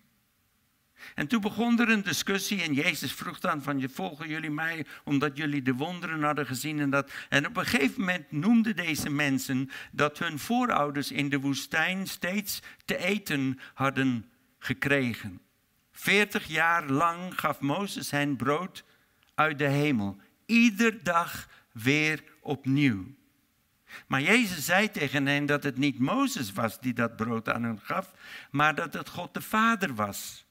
En 1.14 1.26
toen 1.26 1.40
begon 1.40 1.80
er 1.80 1.88
een 1.88 2.02
discussie 2.02 2.62
en 2.62 2.74
Jezus 2.74 3.12
vroeg 3.12 3.40
dan 3.40 3.62
van, 3.62 3.90
volgen 3.90 4.28
jullie 4.28 4.50
mij 4.50 4.86
omdat 5.04 5.36
jullie 5.36 5.62
de 5.62 5.74
wonderen 5.74 6.22
hadden 6.22 6.46
gezien 6.46 6.80
en 6.80 6.90
dat. 6.90 7.12
En 7.28 7.46
op 7.46 7.56
een 7.56 7.66
gegeven 7.66 8.00
moment 8.00 8.32
noemden 8.32 8.76
deze 8.76 9.10
mensen 9.10 9.70
dat 9.92 10.18
hun 10.18 10.38
voorouders 10.38 11.10
in 11.10 11.28
de 11.28 11.40
woestijn 11.40 12.06
steeds 12.06 12.62
te 12.84 12.96
eten 12.96 13.58
hadden 13.74 14.30
gekregen. 14.58 15.40
Veertig 15.92 16.46
jaar 16.46 16.86
lang 16.86 17.40
gaf 17.40 17.60
Mozes 17.60 18.10
hen 18.10 18.36
brood 18.36 18.84
uit 19.34 19.58
de 19.58 19.68
hemel. 19.68 20.16
Ieder 20.46 21.02
dag 21.02 21.48
weer 21.72 22.24
opnieuw. 22.40 23.04
Maar 24.06 24.20
Jezus 24.20 24.64
zei 24.64 24.90
tegen 24.90 25.26
hen 25.26 25.46
dat 25.46 25.62
het 25.62 25.76
niet 25.76 25.98
Mozes 25.98 26.52
was 26.52 26.80
die 26.80 26.92
dat 26.92 27.16
brood 27.16 27.48
aan 27.48 27.62
hen 27.62 27.80
gaf, 27.80 28.12
maar 28.50 28.74
dat 28.74 28.92
het 28.92 29.08
God 29.08 29.34
de 29.34 29.40
Vader 29.42 29.94
was. 29.94 30.46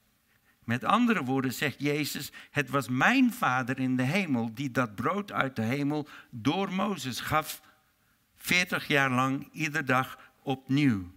Met 0.64 0.84
andere 0.84 1.24
woorden 1.24 1.52
zegt 1.52 1.80
Jezus, 1.80 2.32
het 2.50 2.70
was 2.70 2.88
mijn 2.88 3.32
Vader 3.32 3.78
in 3.78 3.96
de 3.96 4.02
hemel 4.02 4.54
die 4.54 4.70
dat 4.70 4.94
brood 4.94 5.32
uit 5.32 5.56
de 5.56 5.62
hemel 5.62 6.08
door 6.30 6.72
Mozes 6.72 7.20
gaf, 7.20 7.62
40 8.36 8.86
jaar 8.86 9.10
lang, 9.10 9.48
iedere 9.52 9.84
dag 9.84 10.18
opnieuw. 10.42 11.10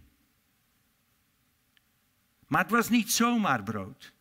Maar 2.46 2.62
het 2.62 2.70
was 2.70 2.88
niet 2.88 3.12
zomaar 3.12 3.62
brood. 3.62 4.14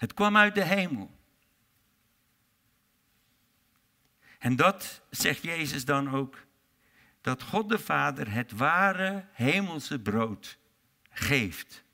Het 0.00 0.14
kwam 0.14 0.36
uit 0.36 0.54
de 0.54 0.64
hemel. 0.64 1.10
En 4.38 4.56
dat 4.56 5.02
zegt 5.10 5.42
Jezus 5.42 5.84
dan 5.84 6.10
ook, 6.10 6.46
dat 7.20 7.42
God 7.42 7.68
de 7.68 7.78
Vader 7.78 8.32
het 8.32 8.52
ware 8.52 9.26
hemelse 9.32 10.00
brood 10.00 10.58
geeft. 11.10 11.84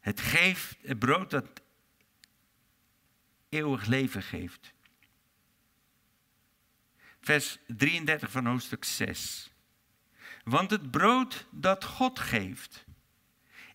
Het 0.00 0.20
geeft 0.20 0.76
het 0.82 0.98
brood 0.98 1.30
dat 1.30 1.62
eeuwig 3.48 3.86
leven 3.86 4.22
geeft. 4.22 4.72
Vers 7.20 7.58
33 7.66 8.30
van 8.30 8.46
hoofdstuk 8.46 8.84
6. 8.84 9.50
Want 10.44 10.70
het 10.70 10.90
brood 10.90 11.46
dat 11.50 11.84
God 11.84 12.18
geeft, 12.18 12.85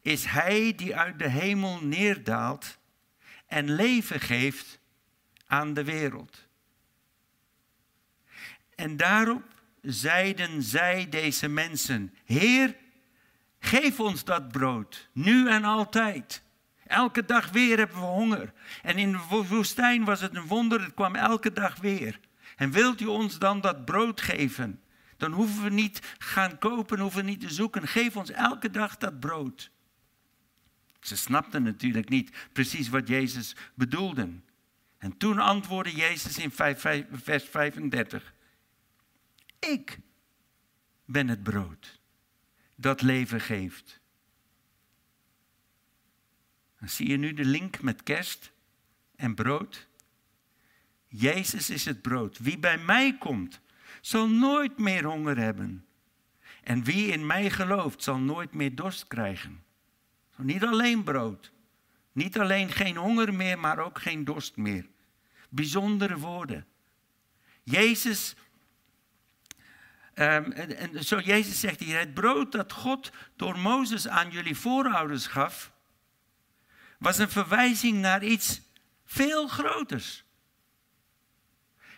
is 0.01 0.25
Hij 0.25 0.74
die 0.75 0.96
uit 0.96 1.20
de 1.20 1.27
hemel 1.27 1.79
neerdaalt 1.81 2.77
en 3.48 3.72
leven 3.72 4.20
geeft 4.20 4.79
aan 5.48 5.74
de 5.74 5.84
wereld. 5.84 6.48
En 8.75 8.98
daarop 8.98 9.43
zeiden 9.81 10.63
zij 10.63 11.10
deze 11.10 11.48
mensen: 11.48 12.13
Heer, 12.25 12.75
geef 13.60 14.00
ons 14.00 14.24
dat 14.24 14.51
brood, 14.51 15.10
nu 15.13 15.50
en 15.50 15.63
altijd. 15.63 16.43
Elke 16.88 17.25
dag 17.25 17.50
weer 17.50 17.77
hebben 17.77 17.98
we 17.98 18.05
honger. 18.05 18.53
En 18.81 18.98
in 18.98 19.12
de 19.12 19.46
woestijn 19.50 20.03
was 20.03 20.22
het 20.22 20.36
een 20.36 20.48
wonder, 20.48 20.81
het 20.81 20.93
kwam 20.93 21.15
elke 21.15 21.53
dag 21.53 21.77
weer. 21.77 22.20
En 22.55 22.72
wilt 22.72 23.01
u 23.01 23.05
ons 23.05 23.39
dan 23.39 23.62
dat 23.62 23.86
brood 23.86 24.22
geven? 24.22 24.81
Dan 25.17 25.31
hoeven 25.31 25.63
we 25.63 25.70
niet 25.70 26.15
gaan 26.17 26.58
kopen, 26.58 27.00
hoeven 27.00 27.24
we 27.24 27.29
niet 27.29 27.39
te 27.39 27.53
zoeken. 27.53 27.88
Geef 27.88 28.15
ons 28.15 28.31
elke 28.31 28.70
dag 28.70 28.98
dat 28.98 29.20
brood. 29.20 29.72
Ze 31.01 31.17
snapten 31.17 31.63
natuurlijk 31.63 32.10
niet 32.10 32.31
precies 32.51 32.89
wat 32.89 33.08
Jezus 33.08 33.55
bedoelde. 33.74 34.29
En 34.98 35.17
toen 35.17 35.39
antwoordde 35.39 35.96
Jezus 35.96 36.38
in 36.38 36.51
vers 37.12 37.43
35. 37.43 38.34
Ik 39.60 40.00
ben 41.05 41.27
het 41.27 41.43
brood 41.43 42.00
dat 42.75 43.01
leven 43.01 43.41
geeft. 43.41 44.00
Zie 46.79 47.10
je 47.10 47.17
nu 47.17 47.34
de 47.34 47.46
link 47.46 47.81
met 47.81 48.03
kerst 48.03 48.51
en 49.15 49.36
brood. 49.36 49.88
Jezus 51.08 51.70
is 51.70 51.86
het 51.86 52.01
brood. 52.01 52.38
Wie 52.38 52.58
bij 52.58 52.77
mij 52.77 53.17
komt, 53.17 53.62
zal 54.01 54.29
nooit 54.29 54.77
meer 54.77 55.05
honger 55.05 55.38
hebben. 55.38 55.86
En 56.63 56.84
wie 56.84 57.08
in 57.08 57.25
mij 57.25 57.50
gelooft, 57.50 58.03
zal 58.03 58.17
nooit 58.17 58.53
meer 58.53 58.75
dorst 58.75 59.08
krijgen. 59.08 59.63
Niet 60.36 60.64
alleen 60.64 61.04
brood. 61.04 61.52
Niet 62.12 62.40
alleen 62.40 62.72
geen 62.72 62.98
honger 62.98 63.34
meer, 63.34 63.60
maar 63.60 63.80
ook 63.80 64.02
geen 64.02 64.24
dorst 64.24 64.58
meer. 64.58 64.86
Bijzondere 65.50 66.18
woorden. 66.18 66.66
Jezus 67.64 68.36
en, 70.14 70.78
en, 70.78 71.04
zo 71.04 71.20
Jezus 71.20 71.60
zegt 71.60 71.80
hier, 71.80 72.00
het 72.00 72.14
brood 72.14 72.52
dat 72.52 72.72
God 72.72 73.12
door 73.36 73.60
Mozes 73.60 74.08
aan 74.08 74.30
jullie 74.30 74.56
voorouders 74.56 75.28
gaf, 75.28 75.72
was 77.00 77.18
een 77.18 77.30
verwijzing 77.30 77.98
naar 77.98 78.24
iets 78.24 78.62
veel 79.06 79.48
groters. 79.48 80.24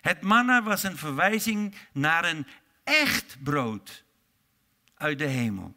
Het 0.01 0.21
manna 0.21 0.63
was 0.63 0.83
een 0.83 0.97
verwijzing 0.97 1.75
naar 1.91 2.25
een 2.25 2.47
echt 2.83 3.37
brood 3.43 4.03
uit 4.95 5.17
de 5.17 5.27
hemel. 5.27 5.75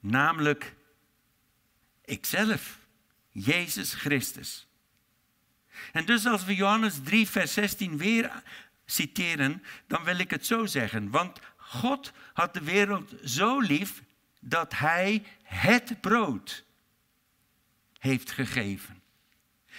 Namelijk 0.00 0.74
ikzelf, 2.04 2.78
Jezus 3.30 3.94
Christus. 3.94 4.66
En 5.92 6.04
dus 6.04 6.26
als 6.26 6.44
we 6.44 6.54
Johannes 6.54 7.00
3, 7.04 7.28
vers 7.28 7.52
16 7.52 7.96
weer 7.96 8.42
citeren, 8.86 9.62
dan 9.86 10.04
wil 10.04 10.18
ik 10.18 10.30
het 10.30 10.46
zo 10.46 10.66
zeggen. 10.66 11.10
Want 11.10 11.38
God 11.56 12.12
had 12.32 12.54
de 12.54 12.62
wereld 12.62 13.14
zo 13.24 13.60
lief 13.60 14.02
dat 14.40 14.78
Hij 14.78 15.24
het 15.42 16.00
brood 16.00 16.64
heeft 17.98 18.30
gegeven. 18.30 19.02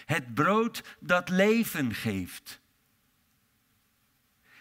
Het 0.06 0.34
brood 0.34 0.84
dat 1.00 1.30
leven 1.30 1.94
geeft. 1.94 2.60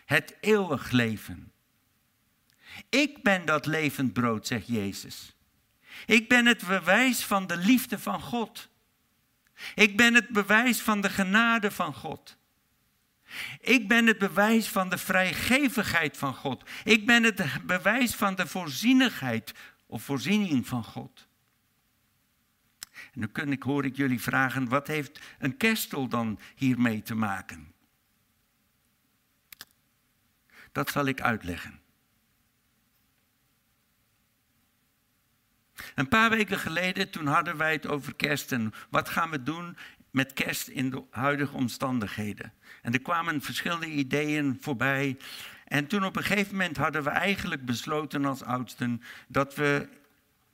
Het 0.05 0.37
eeuwig 0.41 0.91
leven. 0.91 1.53
Ik 2.89 3.23
ben 3.23 3.45
dat 3.45 3.67
levend 3.67 4.13
brood, 4.13 4.47
zegt 4.47 4.67
Jezus. 4.67 5.35
Ik 6.07 6.29
ben 6.29 6.47
het 6.47 6.67
bewijs 6.67 7.25
van 7.25 7.47
de 7.47 7.57
liefde 7.57 7.99
van 7.99 8.21
God. 8.21 8.69
Ik 9.75 9.97
ben 9.97 10.15
het 10.15 10.29
bewijs 10.29 10.81
van 10.81 11.01
de 11.01 11.11
genade 11.11 11.71
van 11.71 11.95
God. 11.95 12.39
Ik 13.61 13.89
ben 13.89 14.07
het 14.07 14.19
bewijs 14.19 14.69
van 14.69 14.89
de 14.89 14.99
vrijgevigheid 14.99 16.17
van 16.17 16.35
God. 16.35 16.71
Ik 16.85 17.07
ben 17.07 17.23
het 17.23 17.67
bewijs 17.67 18.15
van 18.15 18.35
de 18.35 18.47
voorzienigheid 18.47 19.55
of 19.87 20.03
voorziening 20.03 20.67
van 20.67 20.85
God. 20.85 21.29
En 23.13 23.33
kun 23.33 23.53
ik, 23.53 23.63
hoor 23.63 23.85
ik 23.85 23.97
jullie 23.97 24.21
vragen, 24.21 24.69
wat 24.69 24.87
heeft 24.87 25.21
een 25.39 25.57
kerstel 25.57 26.09
dan 26.09 26.39
hiermee 26.55 27.03
te 27.03 27.15
maken? 27.15 27.73
Dat 30.73 30.91
zal 30.91 31.07
ik 31.07 31.21
uitleggen. 31.21 31.81
Een 36.01 36.09
paar 36.09 36.31
weken 36.31 36.59
geleden, 36.59 37.11
toen 37.11 37.27
hadden 37.27 37.57
wij 37.57 37.73
het 37.73 37.87
over 37.87 38.15
kerst 38.15 38.53
en 38.53 38.73
wat 38.91 39.09
gaan 39.09 39.31
we 39.31 39.43
doen 39.43 39.77
met 40.11 40.33
kerst 40.33 40.69
in 40.69 40.91
de 40.91 41.03
huidige 41.11 41.57
omstandigheden. 41.57 42.53
En 42.83 42.93
er 42.93 43.03
kwamen 43.03 43.41
verschillende 43.41 43.87
ideeën 43.87 44.59
voorbij. 44.61 45.17
En 45.65 45.87
toen 45.87 46.05
op 46.05 46.17
een 46.17 46.23
gegeven 46.23 46.53
moment 46.53 46.77
hadden 46.77 47.03
we 47.03 47.11
eigenlijk 47.11 47.65
besloten 47.65 48.25
als 48.25 48.43
oudsten 48.43 49.03
dat 49.29 49.55
we 49.55 49.89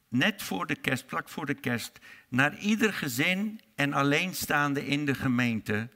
net 0.08 0.42
voor 0.42 0.66
de 0.66 0.76
kerst, 0.76 1.04
vlak 1.06 1.28
voor 1.28 1.46
de 1.46 1.54
kerst, 1.54 1.98
naar 2.28 2.58
ieder 2.58 2.92
gezin 2.92 3.60
en 3.74 3.92
alleenstaande 3.92 4.86
in 4.86 5.04
de 5.04 5.14
gemeente, 5.14 5.88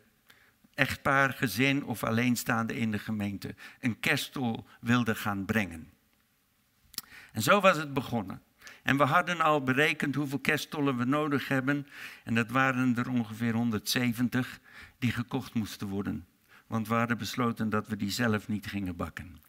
echtpaar, 0.75 1.33
gezin 1.33 1.85
of 1.85 2.04
alleenstaande 2.04 2.76
in 2.76 2.90
de 2.90 2.99
gemeente, 2.99 3.54
een 3.80 4.00
kerststol 4.00 4.66
wilden 4.80 5.16
gaan 5.16 5.45
brengen. 5.45 5.90
En 7.33 7.42
zo 7.42 7.61
was 7.61 7.76
het 7.76 7.95
begonnen. 7.95 8.42
En 8.83 8.97
we 8.97 9.05
hadden 9.05 9.41
al 9.41 9.63
berekend 9.63 10.15
hoeveel 10.15 10.39
kerststollen 10.39 10.97
we 10.97 11.05
nodig 11.05 11.49
hebben. 11.49 11.87
En 12.25 12.35
dat 12.35 12.51
waren 12.51 12.97
er 12.97 13.11
ongeveer 13.11 13.53
170 13.53 14.61
die 14.99 15.13
gekocht 15.13 15.55
moesten 15.55 15.89
worden. 15.89 16.27
Want 16.67 16.89
we 16.89 16.95
hadden 16.95 17.19
besloten 17.19 17.71
dat 17.71 17.87
we 17.87 17.97
die 17.97 18.11
zelf 18.11 18.49
niet 18.49 18.67
gingen 18.67 18.97
bakken. 18.97 19.41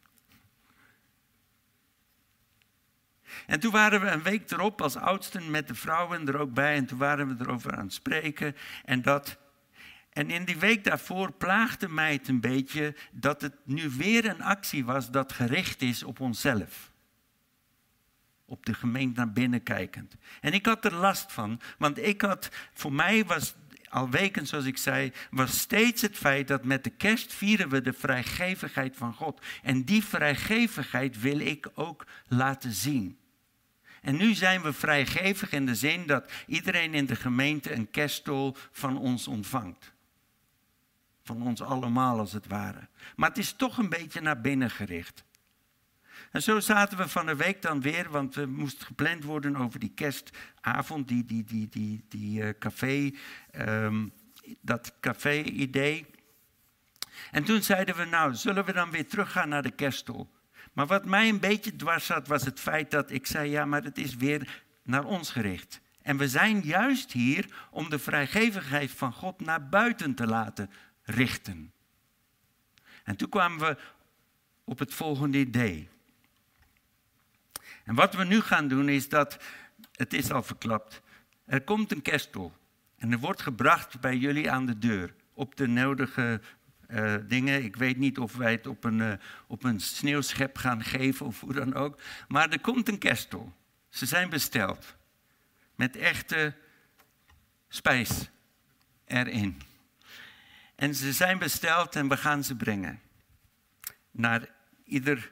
En 3.48 3.60
toen 3.60 3.72
waren 3.72 4.02
we 4.02 4.08
een 4.08 4.24
week 4.24 4.52
erop 4.52 4.82
als 4.82 4.96
oudsten 4.96 5.52
met 5.52 5.68
de 5.68 5.76
vrouwen 5.76 6.28
er 6.28 6.38
ook 6.38 6.54
bij. 6.54 6.76
En 6.76 6.86
toen 6.86 6.98
waren 6.98 7.28
we 7.28 7.36
erover 7.40 7.76
aan 7.76 7.86
het 7.86 7.94
spreken. 7.94 8.56
En, 8.86 9.02
dat, 9.02 9.38
en 10.10 10.30
in 10.30 10.46
die 10.46 10.58
week 10.58 10.84
daarvoor 10.84 11.32
plaagde 11.32 11.90
mij 11.90 12.14
het 12.14 12.28
een 12.28 12.42
beetje 12.42 12.96
dat 13.12 13.42
het 13.42 13.56
nu 13.64 13.90
weer 13.90 14.26
een 14.26 14.42
actie 14.42 14.86
was 14.86 15.12
dat 15.12 15.32
gericht 15.32 15.82
is 15.82 16.04
op 16.04 16.20
onszelf. 16.20 16.91
Op 18.52 18.66
de 18.66 18.74
gemeente 18.74 19.20
naar 19.20 19.32
binnen 19.32 19.64
kijkend. 19.64 20.16
En 20.42 20.54
ik 20.54 20.66
had 20.66 20.86
er 20.86 20.94
last 20.94 21.32
van, 21.32 21.60
want 21.78 21.98
ik 21.98 22.22
had, 22.22 22.50
voor 22.74 22.94
mij 22.94 23.26
was 23.26 23.56
al 23.90 24.10
weken, 24.10 24.48
zoals 24.48 24.66
ik 24.66 24.78
zei, 24.78 25.12
was 25.30 25.60
steeds 25.60 26.02
het 26.02 26.18
feit 26.18 26.48
dat 26.48 26.64
met 26.64 26.84
de 26.84 26.90
kerst 26.90 27.34
vieren 27.34 27.70
we 27.70 27.82
de 27.82 27.94
vrijgevigheid 27.94 28.96
van 28.96 29.14
God. 29.14 29.42
En 29.64 29.84
die 29.84 30.04
vrijgevigheid 30.04 31.22
wil 31.22 31.40
ik 31.40 31.70
ook 31.74 32.06
laten 32.28 32.72
zien. 32.72 33.18
En 34.02 34.16
nu 34.18 34.34
zijn 34.34 34.62
we 34.62 34.74
vrijgevig 34.74 35.52
in 35.52 35.66
de 35.66 35.76
zin 35.76 36.08
dat 36.08 36.32
iedereen 36.48 36.94
in 36.94 37.06
de 37.06 37.16
gemeente 37.16 37.74
een 37.74 37.92
kerststol 37.92 38.56
van 38.72 38.98
ons 38.98 39.28
ontvangt. 39.28 39.92
Van 41.24 41.42
ons 41.42 41.62
allemaal 41.62 42.20
als 42.20 42.34
het 42.34 42.48
ware. 42.48 42.88
Maar 43.16 43.30
het 43.30 43.38
is 43.38 43.52
toch 43.52 43.78
een 43.78 43.90
beetje 43.90 44.22
naar 44.22 44.42
binnen 44.42 44.70
gericht. 44.70 45.24
En 46.32 46.42
zo 46.42 46.60
zaten 46.60 46.98
we 46.98 47.08
van 47.08 47.26
de 47.26 47.36
week 47.36 47.62
dan 47.62 47.82
weer, 47.82 48.10
want 48.10 48.36
we 48.36 48.46
moesten 48.46 48.86
gepland 48.86 49.24
worden 49.24 49.56
over 49.56 49.80
die 49.80 49.92
kerstavond, 49.96 51.08
die, 51.08 51.26
die, 51.26 51.44
die, 51.44 51.70
die, 51.70 52.06
die 52.10 52.42
uh, 52.42 52.50
café, 52.60 53.12
um, 53.56 54.12
dat 54.62 54.94
café-idee. 55.00 56.06
En 57.32 57.44
toen 57.44 57.64
zeiden 57.64 57.96
we, 57.96 58.06
nou, 58.06 58.36
zullen 58.36 58.66
we 58.66 58.74
dan 58.74 58.92
weer 58.92 59.08
teruggaan 59.08 59.50
naar 59.50 59.62
de 59.62 59.72
kerststol? 59.72 60.30
Maar 60.74 60.88
wat 60.88 61.06
mij 61.06 61.30
een 61.30 61.40
beetje 61.40 61.76
dwars 61.76 62.06
zat, 62.06 62.28
was 62.28 62.46
het 62.46 62.60
feit 62.60 62.92
dat 62.92 63.12
ik 63.12 63.28
zei: 63.28 63.50
ja, 63.50 63.66
maar 63.66 63.84
het 63.84 63.98
is 63.98 64.16
weer 64.16 64.64
naar 64.84 65.06
ons 65.06 65.32
gericht. 65.32 65.82
En 66.02 66.18
we 66.18 66.28
zijn 66.28 66.62
juist 66.62 67.12
hier 67.12 67.68
om 67.72 67.90
de 67.90 68.00
vrijgevigheid 68.00 68.92
van 68.92 69.14
God 69.14 69.40
naar 69.40 69.70
buiten 69.70 70.16
te 70.16 70.28
laten 70.28 70.70
richten. 71.04 71.72
En 73.04 73.16
toen 73.16 73.30
kwamen 73.30 73.60
we 73.60 73.78
op 74.64 74.80
het 74.80 74.94
volgende 74.94 75.38
idee. 75.38 75.90
En 77.92 77.98
wat 77.98 78.14
we 78.14 78.24
nu 78.24 78.42
gaan 78.42 78.68
doen 78.68 78.90
is 78.90 79.10
dat, 79.10 79.38
het 79.92 80.14
is 80.14 80.32
al 80.32 80.44
verklapt, 80.44 81.02
er 81.46 81.62
komt 81.62 81.92
een 81.92 82.02
kerstol. 82.02 82.54
En 82.98 83.12
er 83.12 83.18
wordt 83.18 83.42
gebracht 83.42 84.00
bij 84.00 84.18
jullie 84.18 84.52
aan 84.52 84.66
de 84.66 84.78
deur 84.78 85.14
op 85.34 85.56
de 85.56 85.68
nodige 85.68 86.42
uh, 86.90 87.16
dingen. 87.28 87.64
Ik 87.64 87.76
weet 87.76 87.98
niet 87.98 88.18
of 88.18 88.36
wij 88.36 88.52
het 88.52 88.68
op 88.68 88.84
een, 88.84 89.00
uh, 89.00 89.14
op 89.48 89.64
een 89.64 89.80
sneeuwschep 89.80 90.58
gaan 90.58 90.84
geven 90.84 91.26
of 91.26 91.40
hoe 91.40 91.54
dan 91.54 91.74
ook. 91.74 92.02
Maar 92.28 92.50
er 92.50 92.62
komt 92.62 92.88
een 92.88 92.98
kerstel. 92.98 93.54
Ze 93.90 94.06
zijn 94.06 94.30
besteld. 94.30 94.96
Met 95.76 95.96
echte 95.96 96.56
spijs 97.68 98.30
erin. 99.06 99.62
En 100.76 100.96
ze 100.96 101.14
zijn 101.14 101.38
besteld 101.38 101.96
en 101.96 102.08
we 102.08 102.18
gaan 102.18 102.44
ze 102.44 102.56
brengen. 102.56 103.00
Naar 104.12 104.50
ieder 104.84 105.32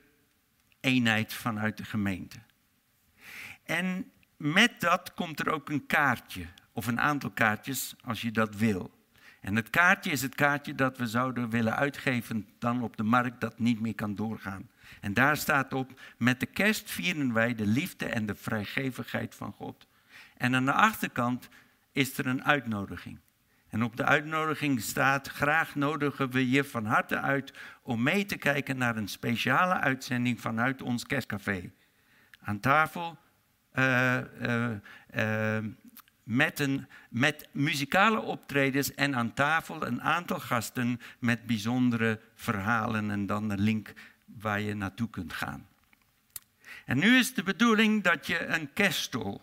eenheid 0.80 1.34
vanuit 1.34 1.78
de 1.78 1.86
gemeente. 1.86 2.48
En 3.69 4.12
met 4.38 4.71
dat 4.79 5.13
komt 5.13 5.39
er 5.39 5.51
ook 5.51 5.69
een 5.69 5.86
kaartje. 5.86 6.45
Of 6.71 6.88
een 6.88 6.99
aantal 6.99 7.29
kaartjes 7.29 7.95
als 8.03 8.21
je 8.21 8.32
dat 8.32 8.55
wil. 8.55 8.91
En 9.41 9.55
het 9.55 9.69
kaartje 9.69 10.12
is 10.12 10.21
het 10.21 10.36
kaartje 10.36 10.75
dat 10.75 10.97
we 10.97 11.08
zouden 11.08 11.49
willen 11.49 11.75
uitgeven 11.75 12.47
dan 12.60 12.84
op 12.84 12.97
de 12.97 13.03
markt 13.03 13.41
dat 13.41 13.60
niet 13.60 13.79
meer 13.79 13.95
kan 13.95 14.15
doorgaan. 14.15 14.69
En 15.01 15.13
daar 15.13 15.38
staat 15.38 15.73
op, 15.73 16.01
met 16.17 16.39
de 16.39 16.45
kerst 16.45 16.91
vieren 16.91 17.34
wij 17.34 17.55
de 17.55 17.65
liefde 17.65 18.05
en 18.05 18.25
de 18.25 18.36
vrijgevigheid 18.36 19.36
van 19.36 19.51
God. 19.51 19.88
En 20.38 20.55
aan 20.55 20.65
de 20.65 20.73
achterkant 20.73 21.49
is 21.91 22.17
er 22.17 22.27
een 22.27 22.43
uitnodiging. 22.43 23.19
En 23.67 23.84
op 23.84 23.95
de 23.95 24.05
uitnodiging 24.05 24.82
staat, 24.82 25.27
graag 25.27 25.75
nodigen 25.75 26.32
we 26.32 26.49
je 26.49 26.63
van 26.63 26.86
harte 26.86 27.19
uit 27.19 27.53
om 27.82 28.03
mee 28.03 28.25
te 28.25 28.38
kijken 28.38 28.77
naar 28.77 28.97
een 28.97 29.08
speciale 29.08 29.73
uitzending 29.73 30.41
vanuit 30.41 30.82
ons 30.82 31.05
kerstcafé. 31.05 31.71
Aan 32.41 32.60
tafel 32.60 33.17
met, 36.23 36.60
een, 36.60 36.88
met 37.10 37.47
muzikale 37.51 38.21
optredens 38.21 38.93
en 38.93 39.15
aan 39.15 39.34
tafel 39.34 39.86
een 39.86 40.01
aantal 40.01 40.39
gasten 40.39 41.01
met 41.19 41.45
bijzondere 41.45 42.19
verhalen 42.36 43.12
en 43.12 43.25
dan 43.25 43.49
een 43.49 43.62
link 43.62 43.93
waar 44.25 44.62
je 44.62 44.73
naartoe 44.73 45.10
kunt 45.10 45.34
gaan. 45.34 45.67
En 46.86 46.97
nu 46.97 47.17
is 47.17 47.34
de 47.34 47.43
bedoeling 47.43 48.03
dat 48.03 48.27
je 48.27 48.45
een 48.45 48.73
kerststol 48.73 49.41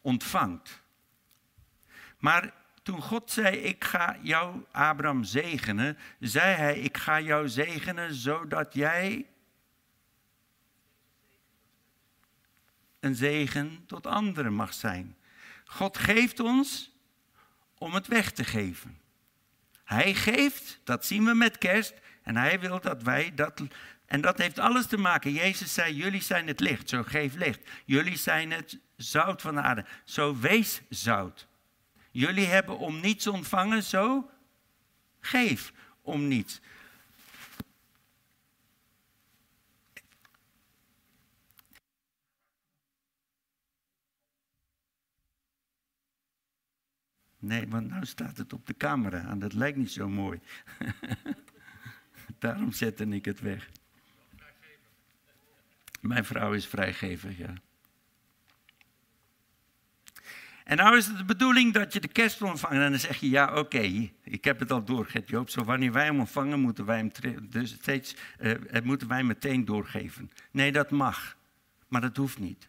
ontvangt. 0.00 0.82
Maar 2.18 2.52
toen 2.82 3.02
God 3.02 3.30
zei, 3.30 3.56
ik 3.56 3.84
ga 3.84 4.16
jou, 4.22 4.64
Abraham, 4.70 5.24
zegenen, 5.24 5.98
zei 6.20 6.54
hij, 6.54 6.78
ik 6.78 6.96
ga 6.96 7.20
jou 7.20 7.48
zegenen 7.48 8.14
zodat 8.14 8.74
jij 8.74 9.26
een 13.08 13.14
zegen 13.14 13.84
tot 13.86 14.06
anderen 14.06 14.52
mag 14.52 14.74
zijn. 14.74 15.16
God 15.64 15.98
geeft 15.98 16.40
ons 16.40 16.96
om 17.78 17.94
het 17.94 18.06
weg 18.06 18.30
te 18.30 18.44
geven. 18.44 18.98
Hij 19.84 20.14
geeft, 20.14 20.80
dat 20.84 21.06
zien 21.06 21.24
we 21.24 21.34
met 21.34 21.58
kerst, 21.58 21.94
en 22.22 22.36
hij 22.36 22.60
wil 22.60 22.80
dat 22.80 23.02
wij 23.02 23.34
dat. 23.34 23.62
En 24.06 24.20
dat 24.20 24.38
heeft 24.38 24.58
alles 24.58 24.86
te 24.86 24.96
maken. 24.96 25.32
Jezus 25.32 25.74
zei: 25.74 25.94
Jullie 25.94 26.22
zijn 26.22 26.46
het 26.46 26.60
licht, 26.60 26.88
zo 26.88 27.02
geef 27.02 27.34
licht. 27.34 27.60
Jullie 27.84 28.16
zijn 28.16 28.50
het 28.50 28.78
zout 28.96 29.42
van 29.42 29.54
de 29.54 29.60
aarde, 29.60 29.84
zo 30.04 30.38
wees 30.38 30.80
zout. 30.88 31.46
Jullie 32.10 32.46
hebben 32.46 32.78
om 32.78 33.00
niets 33.00 33.26
ontvangen, 33.26 33.82
zo 33.82 34.30
geef 35.20 35.72
om 36.02 36.28
niets. 36.28 36.60
Nee, 47.38 47.68
want 47.68 47.90
nu 47.90 48.06
staat 48.06 48.36
het 48.36 48.52
op 48.52 48.66
de 48.66 48.76
camera 48.76 49.28
en 49.28 49.38
dat 49.38 49.52
lijkt 49.52 49.76
niet 49.76 49.92
zo 49.92 50.08
mooi. 50.08 50.40
Daarom 52.38 52.72
zette 52.72 53.06
ik 53.06 53.24
het 53.24 53.40
weg. 53.40 53.68
Mijn 56.00 56.24
vrouw 56.24 56.52
is 56.52 56.66
vrijgever, 56.66 57.34
ja. 57.38 57.54
En 60.68 60.76
nou 60.76 60.96
is 60.96 61.06
het 61.06 61.18
de 61.18 61.24
bedoeling 61.24 61.72
dat 61.72 61.92
je 61.92 62.00
de 62.00 62.08
kerst 62.08 62.42
ontvangt. 62.42 62.76
En 62.76 62.90
dan 62.90 63.00
zeg 63.00 63.16
je, 63.16 63.30
ja, 63.30 63.54
oké, 63.54 64.10
ik 64.22 64.44
heb 64.44 64.58
het 64.58 64.72
al 64.72 64.84
doorgegeven, 64.84 65.30
Joop. 65.30 65.50
Zo 65.50 65.64
wanneer 65.64 65.92
wij 65.92 66.04
hem 66.04 66.18
ontvangen, 66.18 66.60
moeten 66.60 66.84
wij 66.84 66.96
hem 66.96 67.10
dus 67.50 67.72
steeds, 67.72 68.16
uh, 68.40 68.54
moeten 68.82 69.08
wij 69.08 69.24
meteen 69.24 69.64
doorgeven. 69.64 70.30
Nee, 70.50 70.72
dat 70.72 70.90
mag. 70.90 71.36
Maar 71.88 72.00
dat 72.00 72.16
hoeft 72.16 72.38
niet. 72.38 72.68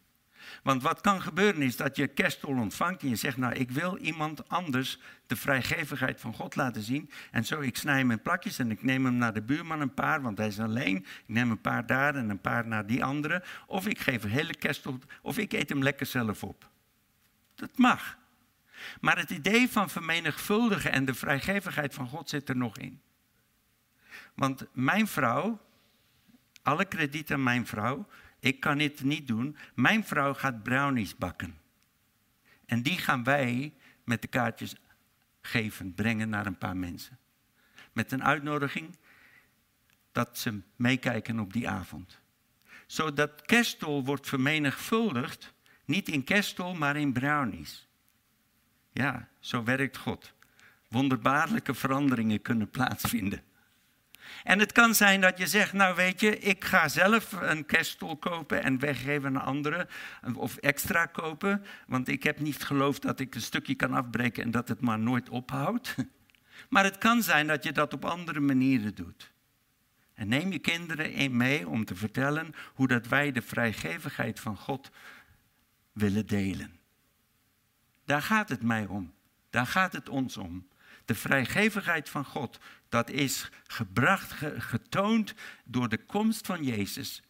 Want 0.63 0.81
wat 0.83 1.01
kan 1.01 1.21
gebeuren 1.21 1.61
is 1.61 1.75
dat 1.75 1.95
je 1.95 2.07
kerstol 2.07 2.57
ontvangt 2.57 3.01
en 3.01 3.09
je 3.09 3.15
zegt, 3.15 3.37
nou 3.37 3.53
ik 3.53 3.71
wil 3.71 3.97
iemand 3.97 4.49
anders 4.49 4.99
de 5.27 5.35
vrijgevigheid 5.35 6.19
van 6.19 6.33
God 6.33 6.55
laten 6.55 6.81
zien. 6.81 7.09
En 7.31 7.45
zo, 7.45 7.59
ik 7.59 7.77
snij 7.77 7.97
hem 7.97 8.11
in 8.11 8.21
plakjes 8.21 8.59
en 8.59 8.71
ik 8.71 8.83
neem 8.83 9.05
hem 9.05 9.15
naar 9.15 9.33
de 9.33 9.41
buurman 9.41 9.81
een 9.81 9.93
paar, 9.93 10.21
want 10.21 10.37
hij 10.37 10.47
is 10.47 10.59
alleen. 10.59 10.97
Ik 10.97 11.23
neem 11.25 11.51
een 11.51 11.61
paar 11.61 11.85
daar 11.85 12.15
en 12.15 12.29
een 12.29 12.41
paar 12.41 12.67
naar 12.67 12.85
die 12.85 13.03
andere. 13.03 13.43
Of 13.67 13.87
ik 13.87 13.99
geef 13.99 14.23
een 14.23 14.29
hele 14.29 14.55
kerstol, 14.55 14.97
of 15.21 15.37
ik 15.37 15.53
eet 15.53 15.69
hem 15.69 15.83
lekker 15.83 16.05
zelf 16.05 16.43
op. 16.43 16.69
Dat 17.55 17.77
mag. 17.77 18.17
Maar 19.01 19.17
het 19.17 19.29
idee 19.29 19.69
van 19.69 19.89
vermenigvuldigen 19.89 20.91
en 20.91 21.05
de 21.05 21.13
vrijgevigheid 21.13 21.93
van 21.93 22.07
God 22.07 22.29
zit 22.29 22.49
er 22.49 22.57
nog 22.57 22.77
in. 22.77 23.01
Want 24.33 24.65
mijn 24.73 25.07
vrouw 25.07 25.59
alle 26.61 26.85
krediet 26.85 27.31
aan 27.31 27.43
mijn 27.43 27.67
vrouw. 27.67 28.07
Ik 28.39 28.59
kan 28.59 28.79
het 28.79 29.03
niet 29.03 29.27
doen. 29.27 29.57
Mijn 29.75 30.03
vrouw 30.03 30.33
gaat 30.33 30.63
brownies 30.63 31.15
bakken. 31.15 31.57
En 32.65 32.81
die 32.81 32.97
gaan 32.97 33.23
wij 33.23 33.73
met 34.03 34.21
de 34.21 34.27
kaartjes 34.27 34.75
geven, 35.41 35.93
brengen 35.93 36.29
naar 36.29 36.45
een 36.45 36.57
paar 36.57 36.77
mensen. 36.77 37.17
Met 37.93 38.11
een 38.11 38.23
uitnodiging 38.23 38.97
dat 40.11 40.37
ze 40.37 40.61
meekijken 40.75 41.39
op 41.39 41.53
die 41.53 41.69
avond. 41.69 42.19
Zodat 42.87 43.41
kerstol 43.41 44.05
wordt 44.05 44.27
vermenigvuldigd, 44.27 45.53
niet 45.85 46.09
in 46.09 46.23
kerstol, 46.23 46.73
maar 46.73 46.97
in 46.97 47.13
brownies. 47.13 47.87
Ja, 48.91 49.29
zo 49.39 49.63
werkt 49.63 49.97
God. 49.97 50.33
Wonderbaarlijke 50.87 51.73
veranderingen 51.73 52.41
kunnen 52.41 52.69
plaatsvinden. 52.69 53.43
En 54.43 54.59
het 54.59 54.71
kan 54.71 54.95
zijn 54.95 55.21
dat 55.21 55.37
je 55.37 55.47
zegt, 55.47 55.73
nou 55.73 55.95
weet 55.95 56.19
je, 56.19 56.39
ik 56.39 56.65
ga 56.65 56.87
zelf 56.87 57.31
een 57.31 57.65
kerststol 57.65 58.17
kopen 58.17 58.63
en 58.63 58.79
weggeven 58.79 59.39
aan 59.39 59.45
anderen. 59.45 59.87
Of 60.35 60.57
extra 60.57 61.05
kopen, 61.05 61.65
want 61.87 62.07
ik 62.07 62.23
heb 62.23 62.39
niet 62.39 62.63
geloofd 62.63 63.01
dat 63.01 63.19
ik 63.19 63.35
een 63.35 63.41
stukje 63.41 63.75
kan 63.75 63.93
afbreken 63.93 64.43
en 64.43 64.51
dat 64.51 64.67
het 64.67 64.81
maar 64.81 64.99
nooit 64.99 65.29
ophoudt. 65.29 65.95
Maar 66.69 66.83
het 66.83 66.97
kan 66.97 67.23
zijn 67.23 67.47
dat 67.47 67.63
je 67.63 67.71
dat 67.71 67.93
op 67.93 68.05
andere 68.05 68.39
manieren 68.39 68.95
doet. 68.95 69.31
En 70.13 70.27
neem 70.27 70.51
je 70.51 70.59
kinderen 70.59 71.13
in 71.13 71.37
mee 71.37 71.67
om 71.67 71.85
te 71.85 71.95
vertellen 71.95 72.53
hoe 72.73 72.87
dat 72.87 73.07
wij 73.07 73.31
de 73.31 73.41
vrijgevigheid 73.41 74.39
van 74.39 74.57
God 74.57 74.91
willen 75.91 76.25
delen. 76.25 76.79
Daar 78.05 78.21
gaat 78.21 78.49
het 78.49 78.63
mij 78.63 78.85
om. 78.85 79.13
Daar 79.49 79.67
gaat 79.67 79.93
het 79.93 80.09
ons 80.09 80.37
om. 80.37 80.67
De 81.09 81.15
vrijgevigheid 81.15 82.09
van 82.09 82.25
God, 82.25 82.59
dat 82.89 83.09
is 83.09 83.49
gebracht, 83.67 84.33
getoond 84.57 85.33
door 85.65 85.89
de 85.89 86.05
komst 86.05 86.45
van 86.45 86.63
Jezus 86.63 87.23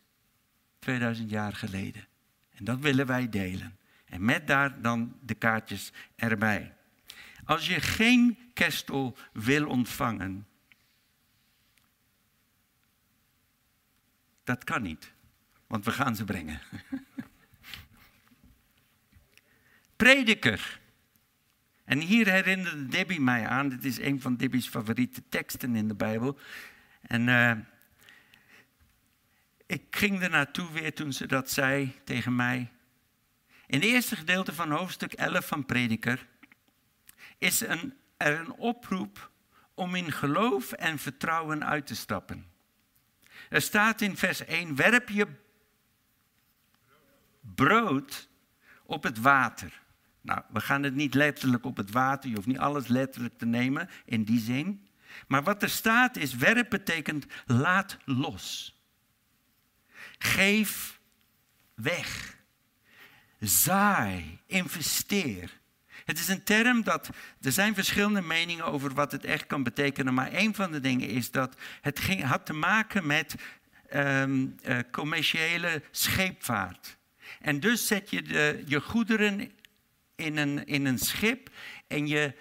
2000 0.80 1.30
jaar 1.30 1.54
geleden. 1.54 2.08
En 2.50 2.66
dat 2.66 2.80
willen 2.80 3.06
wij 3.06 3.30
delen. 3.30 3.78
En 4.06 4.26
met 4.26 4.48
daar 4.48 4.82
dan 4.82 5.18
de 5.22 5.34
kaartjes 5.34 5.92
erbij. 6.16 6.76
Als 7.46 7.68
je 7.68 7.82
geen 7.82 8.38
kerstel 8.54 9.18
wil 9.34 9.68
ontvangen, 9.68 10.48
dat 14.44 14.64
kan 14.64 14.82
niet, 14.82 15.12
want 15.68 15.86
we 15.86 15.92
gaan 15.92 16.16
ze 16.16 16.24
brengen. 16.24 16.62
Prediker. 19.96 20.80
En 21.90 22.00
hier 22.00 22.32
herinnerde 22.32 22.86
Debbie 22.86 23.22
mij 23.22 23.48
aan, 23.48 23.70
dit 23.70 23.86
is 23.86 24.00
een 24.00 24.22
van 24.22 24.36
Debbie's 24.36 24.68
favoriete 24.68 25.24
teksten 25.30 25.76
in 25.76 25.88
de 25.88 25.96
Bijbel. 25.96 26.40
En 27.02 27.28
uh, 27.28 27.52
ik 29.66 29.84
ging 29.90 30.22
er 30.22 30.30
naartoe 30.30 30.72
weer 30.72 30.94
toen 30.94 31.14
ze 31.14 31.28
dat 31.28 31.52
zei 31.52 31.96
tegen 32.04 32.36
mij. 32.36 32.72
In 33.68 33.80
het 33.80 33.90
eerste 33.90 34.16
gedeelte 34.16 34.54
van 34.54 34.72
hoofdstuk 34.72 35.14
11 35.14 35.48
van 35.48 35.66
Prediker 35.66 36.28
is 37.38 37.60
een, 37.60 37.98
er 38.18 38.40
een 38.40 38.52
oproep 38.52 39.32
om 39.74 39.96
in 39.96 40.12
geloof 40.12 40.72
en 40.72 41.00
vertrouwen 41.00 41.66
uit 41.66 41.88
te 41.88 41.96
stappen. 41.96 42.46
Er 43.50 43.62
staat 43.62 44.02
in 44.02 44.18
vers 44.18 44.46
1, 44.46 44.76
werp 44.76 45.10
je 45.10 45.28
brood 47.56 48.30
op 48.84 49.04
het 49.04 49.20
water. 49.20 49.82
Nou, 50.22 50.42
we 50.50 50.60
gaan 50.60 50.84
het 50.84 50.96
niet 50.96 51.14
letterlijk 51.14 51.66
op 51.66 51.78
het 51.78 51.92
water, 51.92 52.30
je 52.30 52.36
hoeft 52.36 52.48
niet 52.48 52.58
alles 52.58 52.88
letterlijk 52.88 53.38
te 53.38 53.46
nemen 53.46 53.90
in 54.06 54.24
die 54.24 54.40
zin. 54.40 54.88
Maar 55.28 55.44
wat 55.44 55.64
er 55.64 55.70
staat 55.70 56.18
is, 56.18 56.36
werp 56.36 56.70
betekent 56.70 57.26
laat 57.46 57.98
los. 58.06 58.78
Geef 60.18 61.00
weg. 61.76 62.38
Zaai, 63.40 64.40
investeer. 64.46 65.60
Het 66.06 66.20
is 66.20 66.28
een 66.28 66.44
term 66.44 66.84
dat, 66.84 67.10
er 67.42 67.52
zijn 67.52 67.74
verschillende 67.74 68.22
meningen 68.22 68.66
over 68.66 68.94
wat 68.94 69.12
het 69.12 69.24
echt 69.24 69.48
kan 69.48 69.64
betekenen, 69.64 70.14
maar 70.14 70.34
een 70.34 70.56
van 70.56 70.72
de 70.72 70.80
dingen 70.80 71.08
is 71.08 71.32
dat 71.32 71.56
het 71.82 72.22
had 72.22 72.46
te 72.46 72.54
maken 72.54 73.08
met 73.08 73.36
um, 73.94 74.56
uh, 74.66 74.80
commerciële 74.92 75.82
scheepvaart. 75.92 76.98
En 77.40 77.60
dus 77.60 77.88
zet 77.88 78.10
je 78.10 78.22
de, 78.22 78.64
je 78.66 78.82
goederen 78.82 79.52
in 80.20 80.38
een, 80.38 80.66
in 80.66 80.86
een 80.86 80.98
schip 80.98 81.50
en 81.88 82.08
je 82.08 82.34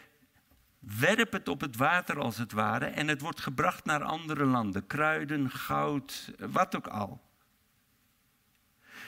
werpt 0.78 1.32
het 1.32 1.48
op 1.48 1.60
het 1.60 1.76
water 1.76 2.18
als 2.18 2.38
het 2.38 2.52
ware 2.52 2.86
en 2.86 3.08
het 3.08 3.20
wordt 3.20 3.40
gebracht 3.40 3.84
naar 3.84 4.02
andere 4.02 4.44
landen. 4.44 4.86
Kruiden, 4.86 5.50
goud, 5.50 6.32
wat 6.38 6.76
ook 6.76 6.86
al. 6.86 7.26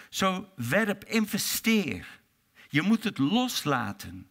Zo 0.08 0.52
werp, 0.56 1.04
investeer. 1.04 2.20
Je 2.68 2.82
moet 2.82 3.04
het 3.04 3.18
loslaten. 3.18 4.30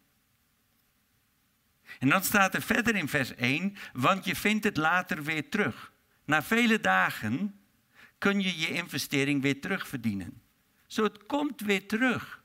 En 2.00 2.10
dan 2.10 2.24
staat 2.24 2.54
er 2.54 2.62
verder 2.62 2.96
in 2.96 3.08
vers 3.08 3.36
1, 3.36 3.76
want 3.94 4.26
je 4.26 4.36
vindt 4.36 4.64
het 4.64 4.78
later 4.78 5.24
weer 5.24 5.50
terug. 5.50 5.94
Na 6.26 6.44
vele 6.44 6.80
dagen 6.80 7.60
kun 8.18 8.42
je 8.42 8.60
je 8.60 8.70
investering 8.70 9.42
weer 9.42 9.62
terugverdienen. 9.62 10.42
Zo, 10.88 11.04
het 11.04 11.26
komt 11.26 11.62
weer 11.62 11.88
terug. 11.88 12.39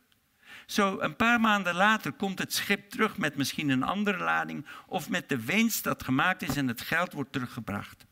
Zo, 0.66 1.00
een 1.00 1.16
paar 1.16 1.40
maanden 1.40 1.74
later 1.74 2.12
komt 2.12 2.38
het 2.38 2.52
schip 2.52 2.90
terug 2.90 3.16
met 3.16 3.36
misschien 3.36 3.68
een 3.68 3.82
andere 3.82 4.18
lading 4.18 4.66
of 4.86 5.08
met 5.08 5.28
de 5.28 5.44
winst 5.44 5.84
dat 5.84 6.02
gemaakt 6.02 6.42
is 6.42 6.56
en 6.56 6.68
het 6.68 6.80
geld 6.80 7.12
wordt 7.12 7.32
teruggebracht. 7.32 8.06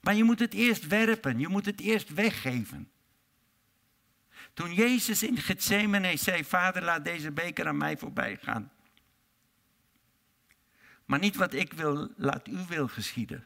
Maar 0.00 0.14
je 0.14 0.24
moet 0.24 0.38
het 0.38 0.54
eerst 0.54 0.86
werpen, 0.86 1.38
je 1.38 1.48
moet 1.48 1.66
het 1.66 1.80
eerst 1.80 2.14
weggeven. 2.14 2.90
Toen 4.54 4.74
Jezus 4.74 5.22
in 5.22 5.36
Gethsemane 5.36 6.16
zei, 6.16 6.44
Vader 6.44 6.82
laat 6.82 7.04
deze 7.04 7.30
beker 7.30 7.66
aan 7.66 7.76
mij 7.76 7.98
voorbij 7.98 8.38
gaan. 8.42 8.72
Maar 11.04 11.18
niet 11.18 11.36
wat 11.36 11.52
ik 11.52 11.72
wil, 11.72 12.12
laat 12.16 12.46
uw 12.46 12.66
wil 12.66 12.88
geschieden. 12.88 13.44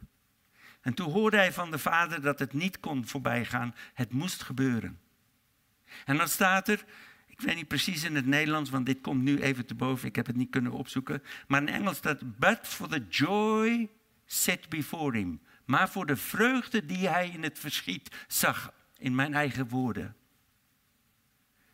En 0.80 0.94
toen 0.94 1.12
hoorde 1.12 1.36
hij 1.36 1.52
van 1.52 1.70
de 1.70 1.78
Vader 1.78 2.22
dat 2.22 2.38
het 2.38 2.52
niet 2.52 2.80
kon 2.80 3.06
voorbij 3.06 3.44
gaan, 3.44 3.74
het 3.94 4.12
moest 4.12 4.42
gebeuren. 4.42 5.00
En 6.04 6.16
dan 6.16 6.28
staat 6.28 6.68
er, 6.68 6.84
ik 7.38 7.44
weet 7.44 7.54
niet 7.54 7.68
precies 7.68 8.04
in 8.04 8.14
het 8.14 8.26
Nederlands, 8.26 8.70
want 8.70 8.86
dit 8.86 9.00
komt 9.00 9.22
nu 9.22 9.40
even 9.40 9.66
te 9.66 9.74
boven, 9.74 10.08
ik 10.08 10.16
heb 10.16 10.26
het 10.26 10.36
niet 10.36 10.50
kunnen 10.50 10.72
opzoeken. 10.72 11.22
Maar 11.46 11.60
in 11.60 11.68
Engels 11.68 11.96
staat, 11.96 12.38
but 12.38 12.58
for 12.62 12.88
the 12.88 13.06
joy 13.08 13.90
set 14.26 14.68
before 14.68 15.16
him. 15.16 15.40
Maar 15.64 15.88
voor 15.88 16.06
de 16.06 16.16
vreugde 16.16 16.86
die 16.86 17.08
hij 17.08 17.28
in 17.28 17.42
het 17.42 17.58
verschiet 17.58 18.14
zag, 18.28 18.72
in 18.98 19.14
mijn 19.14 19.34
eigen 19.34 19.68
woorden, 19.68 20.16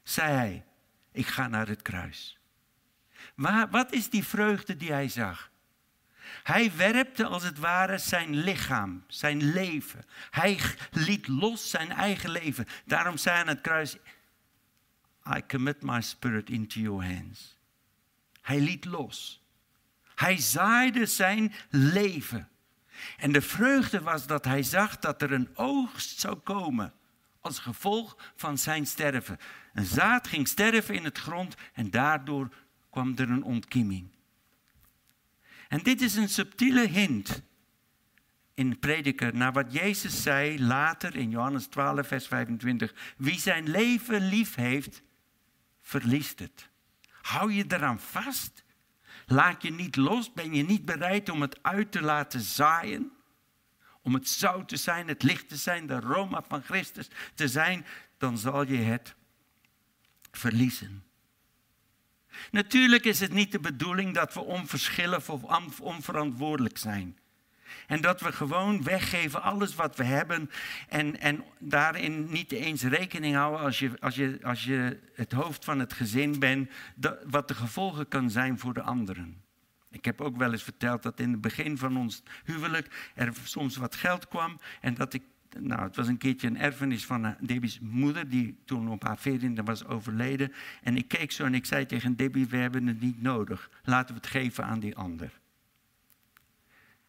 zei 0.03 0.33
hij, 0.33 0.64
ik 1.12 1.27
ga 1.27 1.48
naar 1.48 1.68
het 1.68 1.83
kruis. 1.83 2.38
Maar 3.35 3.70
wat 3.70 3.92
is 3.92 4.11
die 4.11 4.25
vreugde 4.25 4.77
die 4.77 4.92
hij 4.92 5.09
zag? 5.09 5.51
Hij 6.42 6.72
werpte 6.77 7.25
als 7.25 7.42
het 7.42 7.59
ware 7.59 7.98
zijn 7.98 8.35
lichaam, 8.37 9.05
zijn 9.07 9.53
leven. 9.53 10.05
Hij 10.31 10.59
liet 10.90 11.29
los 11.29 11.70
zijn 11.70 11.90
eigen 11.90 12.31
leven. 12.31 12.66
Daarom 12.85 13.16
zei 13.16 13.35
hij 13.35 13.44
aan 13.44 13.51
het 13.51 13.61
kruis, 13.61 13.96
I 15.26 15.42
commit 15.46 15.82
my 15.82 16.00
spirit 16.00 16.50
into 16.50 16.80
your 16.80 17.04
hands. 17.04 17.56
Hij 18.40 18.61
liet 18.61 18.85
los. 18.85 19.42
Hij 20.14 20.37
zaaide 20.37 21.06
zijn 21.06 21.52
leven. 21.70 22.48
En 23.16 23.32
de 23.32 23.42
vreugde 23.42 24.00
was 24.00 24.26
dat 24.26 24.44
hij 24.44 24.62
zag 24.62 24.98
dat 24.98 25.22
er 25.22 25.32
een 25.32 25.48
oogst 25.54 26.20
zou 26.20 26.37
komen 26.37 26.92
als 27.40 27.58
gevolg 27.58 28.32
van 28.37 28.58
zijn 28.58 28.87
sterven. 28.87 29.38
Een 29.72 29.85
zaad 29.85 30.28
ging 30.28 30.48
sterven 30.48 30.94
in 30.94 31.04
het 31.04 31.18
grond 31.18 31.54
en 31.72 31.90
daardoor 31.90 32.48
kwam 32.90 33.12
er 33.16 33.30
een 33.30 33.42
ontkieming. 33.42 34.08
En 35.68 35.82
dit 35.82 36.00
is 36.00 36.14
een 36.14 36.28
subtiele 36.28 36.88
hint 36.88 37.42
in 38.54 38.78
prediker 38.78 39.37
naar 39.37 39.52
wat 39.52 39.72
Jezus 39.72 40.22
zei 40.22 40.62
later 40.62 41.16
in 41.16 41.30
Johannes 41.30 41.66
12, 41.66 42.06
vers 42.06 42.26
25. 42.26 43.14
Wie 43.16 43.38
zijn 43.38 43.70
leven 43.70 44.28
lief 44.28 44.54
heeft, 44.54 45.02
verliest 45.82 46.38
het. 46.38 46.68
Hou 47.22 47.52
je 47.52 47.64
eraan 47.68 48.00
vast? 48.00 48.64
Laat 49.26 49.62
je 49.62 49.70
niet 49.70 49.96
los? 49.96 50.32
Ben 50.32 50.54
je 50.54 50.62
niet 50.62 50.84
bereid 50.84 51.28
om 51.28 51.40
het 51.40 51.62
uit 51.62 51.92
te 51.92 52.02
laten 52.02 52.40
zaaien? 52.40 53.12
Om 54.02 54.14
het 54.14 54.28
zout 54.28 54.68
te 54.68 54.76
zijn, 54.76 55.08
het 55.08 55.22
licht 55.22 55.48
te 55.48 55.56
zijn, 55.56 55.86
de 55.86 55.94
aroma 55.94 56.42
van 56.48 56.62
Christus 56.62 57.08
te 57.34 57.48
zijn, 57.48 57.86
dan 58.18 58.38
zal 58.38 58.66
je 58.66 58.76
het 58.76 59.14
verliezen. 60.30 61.04
Natuurlijk 62.50 63.04
is 63.04 63.20
het 63.20 63.32
niet 63.32 63.52
de 63.52 63.60
bedoeling 63.60 64.14
dat 64.14 64.34
we 64.34 64.40
onverschillig 64.40 65.28
of 65.28 65.80
onverantwoordelijk 65.80 66.78
zijn. 66.78 67.18
En 67.87 68.00
dat 68.00 68.20
we 68.20 68.32
gewoon 68.32 68.82
weggeven 68.82 69.42
alles 69.42 69.74
wat 69.74 69.96
we 69.96 70.04
hebben 70.04 70.50
en, 70.88 71.20
en 71.20 71.44
daarin 71.58 72.30
niet 72.30 72.52
eens 72.52 72.82
rekening 72.82 73.35
houden 73.35 73.61
als 73.61 73.78
je, 73.78 73.90
als, 74.00 74.14
je, 74.14 74.38
als 74.42 74.64
je 74.64 74.98
het 75.14 75.32
hoofd 75.32 75.64
van 75.64 75.78
het 75.78 75.92
gezin 75.92 76.38
bent, 76.38 76.70
wat 77.26 77.48
de 77.48 77.54
gevolgen 77.54 78.08
kan 78.08 78.30
zijn 78.30 78.58
voor 78.58 78.74
de 78.74 78.82
anderen. 78.82 79.42
Ik 79.90 80.04
heb 80.04 80.20
ook 80.20 80.37
wel 80.37 80.52
eens 80.52 80.62
verteld 80.62 81.02
dat 81.02 81.20
in 81.20 81.30
het 81.30 81.40
begin 81.40 81.78
van 81.78 81.96
ons 81.96 82.22
huwelijk 82.44 83.11
er 83.14 83.32
soms 83.44 83.76
wat 83.76 83.96
geld 83.96 84.28
kwam 84.28 84.61
en 84.80 84.94
dat 84.94 85.14
ik 85.14 85.22
nou, 85.61 85.82
het 85.82 85.96
was 85.96 86.08
een 86.08 86.18
keertje 86.18 86.46
een 86.46 86.58
erfenis 86.58 87.06
van 87.06 87.24
eh, 87.24 87.30
Debbie's 87.40 87.78
moeder, 87.80 88.28
die 88.28 88.58
toen 88.64 88.88
op 88.88 89.02
haar 89.02 89.18
veertiende 89.18 89.62
was 89.62 89.85
overleden. 89.85 90.52
En 90.82 90.96
ik 90.96 91.08
keek 91.08 91.32
zo 91.32 91.44
en 91.44 91.54
ik 91.54 91.66
zei 91.66 91.87
tegen 91.87 92.16
Debbie, 92.16 92.46
we 92.46 92.56
hebben 92.56 92.87
het 92.87 93.00
niet 93.00 93.22
nodig. 93.22 93.70
Laten 93.85 94.14
we 94.14 94.20
het 94.20 94.30
geven 94.30 94.64
aan 94.64 94.80
die 94.80 94.96
ander. 94.96 95.40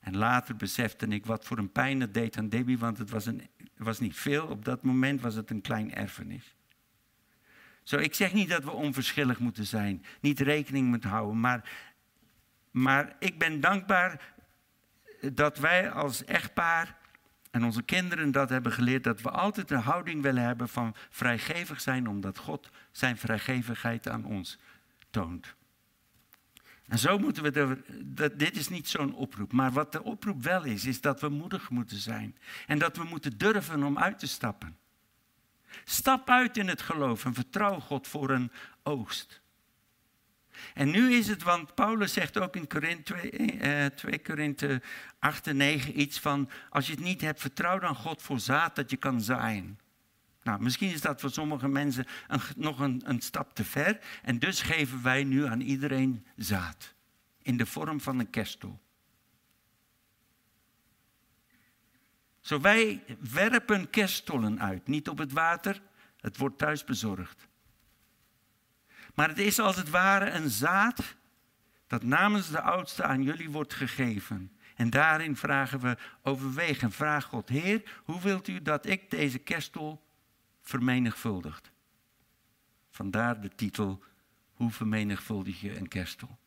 En 0.04 0.18
later 0.18 0.56
besefte 0.56 1.08
ik 1.08 1.26
wat 1.26 1.46
voor 1.46 1.58
een 1.58 1.72
pijn 1.72 2.02
het 2.02 2.14
deed 2.14 2.38
aan 2.38 2.50
Debbie, 2.50 2.78
want 2.78 2.98
het 2.98 3.10
was, 3.10 3.26
een, 3.26 3.48
was 3.78 4.00
niet 4.00 4.16
veel. 4.16 4.48
Op 4.48 4.66
dat 4.66 4.84
moment 4.84 5.22
was 5.22 5.36
het 5.36 5.50
een 5.50 5.62
klein 5.62 5.94
erfenis. 5.94 6.56
Zo, 7.84 7.98
ik 7.98 8.14
zeg 8.14 8.34
niet 8.34 8.50
dat 8.50 8.64
we 8.64 8.72
onverschillig 8.72 9.40
moeten 9.40 9.66
zijn, 9.66 10.06
niet 10.20 10.40
rekening 10.40 10.88
moeten 10.88 11.10
houden, 11.10 11.40
maar, 11.40 11.70
maar 12.72 13.16
ik 13.20 13.40
ben 13.40 13.60
dankbaar 13.60 14.34
dat 15.34 15.58
wij 15.58 15.92
als 15.92 16.26
echtpaar 16.26 16.98
en 17.52 17.64
onze 17.64 17.84
kinderen 17.84 18.32
dat 18.32 18.50
hebben 18.50 18.72
geleerd, 18.72 19.04
dat 19.04 19.22
we 19.22 19.30
altijd 19.30 19.72
een 19.72 19.80
houding 19.80 20.22
willen 20.22 20.44
hebben 20.44 20.70
van 20.70 20.96
vrijgevig 21.10 21.82
zijn, 21.82 22.08
omdat 22.08 22.38
God 22.38 22.70
zijn 22.92 23.18
vrijgevigheid 23.18 24.08
aan 24.08 24.26
ons 24.26 24.60
toont. 25.10 25.56
En 26.88 27.00
zo 27.00 27.18
moeten 27.18 27.44
we, 27.44 27.52
de, 28.06 28.36
dit 28.36 28.58
is 28.58 28.70
niet 28.70 28.90
zo'n 28.90 29.16
oproep, 29.16 29.52
maar 29.52 29.72
wat 29.72 29.92
de 29.92 30.04
oproep 30.04 30.44
wel 30.44 30.64
is, 30.64 30.86
is 30.86 31.02
dat 31.02 31.22
we 31.22 31.30
moedig 31.30 31.70
moeten 31.70 31.98
zijn. 31.98 32.38
En 32.68 32.80
dat 32.80 32.98
we 32.98 33.04
moeten 33.04 33.38
durven 33.38 33.84
om 33.84 33.98
uit 33.98 34.20
te 34.20 34.28
stappen. 34.28 34.78
Stap 35.84 36.30
uit 36.30 36.58
in 36.58 36.68
het 36.68 36.82
geloof 36.82 37.26
en 37.26 37.34
vertrouw 37.34 37.80
God 37.80 38.08
voor 38.08 38.30
een 38.30 38.52
oogst. 38.84 39.42
En 40.74 40.90
nu 40.90 41.14
is 41.14 41.28
het, 41.28 41.44
want 41.44 41.76
Paulus 41.76 42.14
zegt 42.14 42.40
ook 42.40 42.56
in 42.56 42.68
Korinthe, 42.68 43.30
2, 43.60 43.94
2 43.94 44.22
Korinthe 44.22 44.82
8 45.20 45.48
en 45.48 45.58
9 45.58 46.00
iets 46.00 46.20
van, 46.20 46.50
als 46.70 46.88
je 46.88 46.94
het 46.94 47.04
niet 47.04 47.22
hebt, 47.22 47.42
vertrouw 47.42 47.80
dan 47.80 47.96
God 47.96 48.22
voor 48.22 48.40
zaad 48.40 48.76
dat 48.76 48.90
je 48.90 48.98
kan 48.98 49.22
zaaien. 49.22 49.80
Nou, 50.44 50.62
misschien 50.62 50.92
is 50.92 51.02
dat 51.02 51.22
voor 51.22 51.30
sommige 51.30 51.68
mensen 51.68 52.06
nog 52.56 52.80
een, 52.80 53.02
een 53.06 53.22
stap 53.22 53.56
te 53.56 53.64
ver. 53.64 54.00
En 54.22 54.40
dus 54.40 54.62
geven 54.62 55.04
wij 55.04 55.24
nu 55.24 55.46
aan 55.46 55.62
iedereen 55.62 56.26
zaad. 56.36 56.94
In 57.42 57.58
de 57.58 57.66
vorm 57.66 58.02
van 58.02 58.20
een 58.20 58.30
kerstel. 58.30 58.82
Zo 62.42 62.62
wij 62.62 63.04
werpen 63.32 63.90
kerstollen 63.90 64.62
uit. 64.62 64.88
Niet 64.88 65.10
op 65.10 65.18
het 65.18 65.32
water, 65.32 65.82
het 66.20 66.38
wordt 66.38 66.58
thuis 66.58 66.84
bezorgd. 66.84 67.48
Maar 69.14 69.28
het 69.28 69.40
is 69.40 69.60
als 69.60 69.76
het 69.76 69.90
ware 69.90 70.30
een 70.30 70.50
zaad 70.50 71.16
dat 71.88 72.04
namens 72.04 72.50
de 72.50 72.62
oudste 72.62 73.04
aan 73.04 73.24
jullie 73.24 73.50
wordt 73.50 73.74
gegeven. 73.74 74.58
En 74.76 74.90
daarin 74.90 75.36
vragen 75.36 75.80
we 75.80 75.98
overwegen. 76.22 76.92
Vraag 76.92 77.26
God, 77.26 77.50
Heer, 77.50 78.02
hoe 78.04 78.22
wilt 78.22 78.48
u 78.48 78.62
dat 78.62 78.86
ik 78.86 79.10
deze 79.10 79.40
kerstel 79.40 80.04
vermenigvuldigt? 80.64 81.72
Vandaar 82.90 83.42
de 83.42 83.50
titel, 83.56 84.04
hoe 84.54 84.72
vermenigvuldig 84.72 85.62
je 85.62 85.78
een 85.78 85.88
kerstel? 85.88 86.38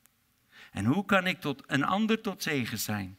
En 0.70 0.84
hoe 0.84 1.04
kan 1.04 1.26
ik 1.26 1.40
tot 1.40 1.62
een 1.66 1.84
ander 1.84 2.20
tot 2.20 2.42
zegen 2.42 2.78
zijn? 2.78 3.18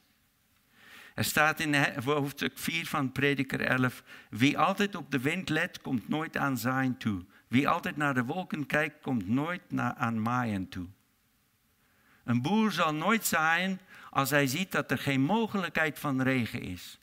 Er 1.15 1.23
staat 1.23 1.59
in 1.59 1.75
hoofdstuk 2.03 2.57
4 2.57 2.85
van 2.85 3.11
Prediker 3.11 3.61
11, 3.61 4.03
wie 4.29 4.57
altijd 4.57 4.95
op 4.95 5.11
de 5.11 5.19
wind 5.19 5.49
let, 5.49 5.81
komt 5.81 6.09
nooit 6.09 6.37
aan 6.37 6.57
zaaien 6.57 6.97
toe. 6.97 7.25
Wie 7.47 7.69
altijd 7.69 7.97
naar 7.97 8.13
de 8.13 8.23
wolken 8.23 8.65
kijkt, 8.65 9.01
komt 9.01 9.27
nooit 9.27 9.61
naar, 9.67 9.93
aan 9.93 10.21
maaien 10.21 10.69
toe. 10.69 10.87
Een 12.23 12.41
boer 12.41 12.71
zal 12.71 12.93
nooit 12.93 13.25
zaaien 13.25 13.79
als 14.09 14.29
hij 14.29 14.47
ziet 14.47 14.71
dat 14.71 14.91
er 14.91 14.97
geen 14.97 15.21
mogelijkheid 15.21 15.99
van 15.99 16.21
regen 16.21 16.61
is. 16.61 16.99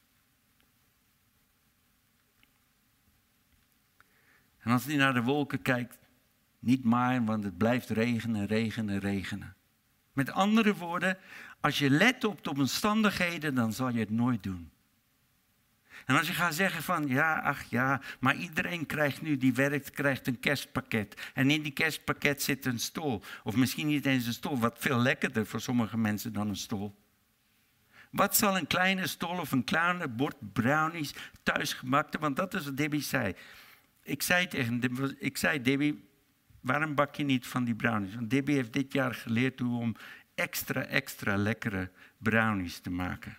En 4.65 4.71
als 4.71 4.85
hij 4.85 4.97
naar 4.97 5.15
de 5.15 5.23
wolken 5.23 5.63
kijkt, 5.63 5.99
niet 6.59 6.85
maaien, 6.85 7.25
want 7.25 7.45
het 7.45 7.57
blijft 7.57 7.91
regenen, 7.91 8.47
regenen, 8.47 8.99
regenen. 8.99 9.55
Met 10.13 10.31
andere 10.31 10.75
woorden, 10.75 11.19
als 11.61 11.79
je 11.79 11.91
let 11.91 12.25
op 12.25 12.45
de 12.45 12.51
omstandigheden, 12.51 13.55
dan 13.55 13.73
zal 13.73 13.89
je 13.89 13.99
het 13.99 14.11
nooit 14.11 14.43
doen. 14.43 14.71
En 16.05 16.17
als 16.17 16.27
je 16.27 16.33
gaat 16.33 16.55
zeggen 16.55 16.83
van 16.83 17.09
ja, 17.09 17.39
ach 17.39 17.63
ja, 17.63 18.01
maar 18.21 18.37
iedereen 18.37 18.87
krijgt 18.87 19.23
nu 19.23 19.37
die 19.37 19.55
werkt, 19.55 19.91
krijgt 19.91 20.27
een 20.27 20.41
kerstpakket. 20.41 21.31
En 21.35 21.51
in 21.51 21.63
die 21.63 21.73
kerstpakket 21.73 22.43
zit 22.43 22.67
een 22.67 22.81
stoel. 22.81 23.23
Of 23.43 23.57
misschien 23.57 23.87
niet 23.87 24.07
eens 24.07 24.27
een 24.27 24.33
stoel, 24.33 24.59
wat 24.59 24.77
veel 24.79 24.99
lekkerder 24.99 25.47
voor 25.47 25.61
sommige 25.61 25.99
mensen 25.99 26.33
dan 26.33 26.49
een 26.49 26.57
stoel. 26.57 26.95
Wat 28.11 28.37
zal 28.37 28.57
een 28.57 28.67
kleine 28.67 29.07
stol 29.07 29.39
of 29.39 29.53
een 29.53 29.65
kleine 29.65 30.09
bord 30.09 30.53
brownies 30.53 31.15
thuisgemakte, 31.43 32.19
want 32.19 32.37
dat 32.37 32.55
is 32.55 32.65
wat 32.65 32.77
Debbie 32.77 33.03
zei. 33.03 33.35
Ik 34.05 34.23
zei 34.23 34.49
tegen 34.49 34.81
ik 35.19 35.37
zei, 35.37 35.63
Debbie, 35.63 36.09
waarom 36.61 36.95
bak 36.95 37.15
je 37.15 37.25
niet 37.25 37.47
van 37.47 37.65
die 37.65 37.75
brownies? 37.75 38.15
Want 38.15 38.31
Debbie 38.31 38.55
heeft 38.55 38.73
dit 38.73 38.93
jaar 38.93 39.15
geleerd 39.15 39.59
hoe 39.59 39.81
om 39.81 39.97
extra, 40.35 40.85
extra 40.85 41.37
lekkere 41.37 41.91
brownies 42.19 42.79
te 42.79 42.91
maken 42.91 43.37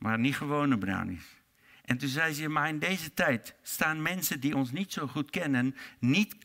maar 0.00 0.18
niet 0.18 0.36
gewone 0.36 0.78
brownies. 0.78 1.38
En 1.84 1.98
toen 1.98 2.08
zei 2.08 2.32
ze, 2.32 2.48
maar 2.48 2.68
in 2.68 2.78
deze 2.78 3.14
tijd 3.14 3.54
staan 3.62 4.02
mensen 4.02 4.40
die 4.40 4.56
ons 4.56 4.72
niet 4.72 4.92
zo 4.92 5.06
goed 5.06 5.30
kennen, 5.30 5.74
niet 5.98 6.44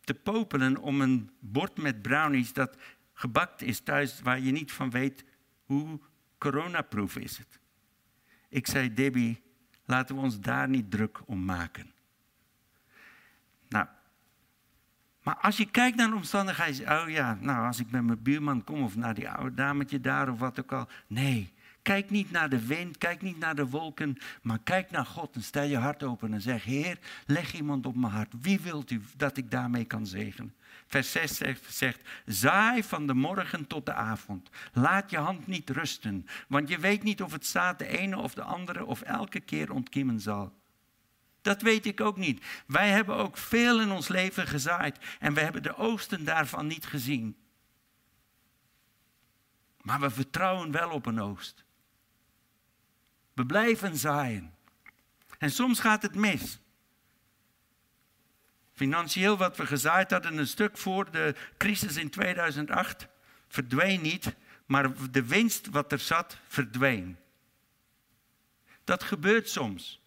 te 0.00 0.14
popelen 0.14 0.76
om 0.76 1.00
een 1.00 1.30
bord 1.40 1.78
met 1.78 2.02
brownies 2.02 2.52
dat 2.52 2.76
gebakt 3.12 3.62
is 3.62 3.80
thuis, 3.80 4.20
waar 4.20 4.40
je 4.40 4.52
niet 4.52 4.72
van 4.72 4.90
weet 4.90 5.24
hoe 5.64 6.00
coronaproof 6.38 7.16
is 7.16 7.38
het. 7.38 7.60
Ik 8.48 8.66
zei, 8.66 8.94
Debbie, 8.94 9.42
laten 9.84 10.14
we 10.14 10.20
ons 10.20 10.40
daar 10.40 10.68
niet 10.68 10.90
druk 10.90 11.20
om 11.26 11.44
maken. 11.44 11.92
Nou, 13.70 13.86
maar 15.22 15.36
als 15.36 15.56
je 15.56 15.70
kijkt 15.70 15.96
naar 15.96 16.10
de 16.10 16.16
omstandigheden, 16.16 17.02
oh 17.02 17.08
ja, 17.08 17.38
nou 17.40 17.66
als 17.66 17.80
ik 17.80 17.90
met 17.90 18.04
mijn 18.04 18.22
buurman 18.22 18.64
kom 18.64 18.82
of 18.82 18.96
naar 18.96 19.14
die 19.14 19.30
oude 19.30 19.54
dametje 19.54 20.00
daar 20.00 20.28
of 20.28 20.38
wat 20.38 20.60
ook 20.60 20.72
al. 20.72 20.88
Nee, 21.06 21.52
Kijk 21.82 22.10
niet 22.10 22.30
naar 22.30 22.48
de 22.48 22.66
wind, 22.66 22.98
kijk 22.98 23.22
niet 23.22 23.38
naar 23.38 23.54
de 23.54 23.68
wolken, 23.68 24.16
maar 24.42 24.58
kijk 24.58 24.90
naar 24.90 25.06
God 25.06 25.34
en 25.34 25.42
stel 25.42 25.62
je 25.62 25.76
hart 25.76 26.02
open 26.02 26.32
en 26.32 26.40
zeg, 26.40 26.64
Heer, 26.64 26.98
leg 27.26 27.54
iemand 27.54 27.86
op 27.86 27.96
mijn 27.96 28.12
hart. 28.12 28.34
Wie 28.40 28.60
wilt 28.60 28.90
u 28.90 29.02
dat 29.16 29.36
ik 29.36 29.50
daarmee 29.50 29.84
kan 29.84 30.06
zegenen? 30.06 30.54
Vers 30.86 31.12
6 31.12 31.40
zegt, 31.68 32.08
zaai 32.24 32.82
van 32.82 33.06
de 33.06 33.14
morgen 33.14 33.66
tot 33.66 33.86
de 33.86 33.92
avond. 33.92 34.50
Laat 34.72 35.10
je 35.10 35.16
hand 35.16 35.46
niet 35.46 35.70
rusten, 35.70 36.26
want 36.48 36.68
je 36.68 36.78
weet 36.78 37.02
niet 37.02 37.22
of 37.22 37.32
het 37.32 37.46
zaad 37.46 37.78
de 37.78 37.86
ene 37.86 38.18
of 38.18 38.34
de 38.34 38.42
andere 38.42 38.84
of 38.84 39.00
elke 39.00 39.40
keer 39.40 39.72
ontkiemen 39.72 40.20
zal. 40.20 40.59
Dat 41.42 41.62
weet 41.62 41.86
ik 41.86 42.00
ook 42.00 42.16
niet. 42.16 42.44
Wij 42.66 42.88
hebben 42.88 43.16
ook 43.16 43.36
veel 43.36 43.80
in 43.80 43.90
ons 43.90 44.08
leven 44.08 44.46
gezaaid 44.46 44.98
en 45.18 45.34
we 45.34 45.40
hebben 45.40 45.62
de 45.62 45.76
oosten 45.76 46.24
daarvan 46.24 46.66
niet 46.66 46.86
gezien. 46.86 47.36
Maar 49.80 50.00
we 50.00 50.10
vertrouwen 50.10 50.70
wel 50.70 50.90
op 50.90 51.06
een 51.06 51.20
oost. 51.20 51.64
We 53.32 53.46
blijven 53.46 53.96
zaaien. 53.96 54.54
En 55.38 55.50
soms 55.50 55.80
gaat 55.80 56.02
het 56.02 56.14
mis. 56.14 56.58
Financieel 58.72 59.36
wat 59.36 59.56
we 59.56 59.66
gezaaid 59.66 60.10
hadden 60.10 60.38
een 60.38 60.46
stuk 60.46 60.78
voor 60.78 61.10
de 61.10 61.34
crisis 61.56 61.96
in 61.96 62.10
2008 62.10 63.08
verdween 63.48 64.00
niet, 64.00 64.34
maar 64.66 65.10
de 65.10 65.24
winst 65.24 65.66
wat 65.66 65.92
er 65.92 65.98
zat 65.98 66.38
verdween. 66.46 67.18
Dat 68.84 69.02
gebeurt 69.02 69.48
soms. 69.48 69.99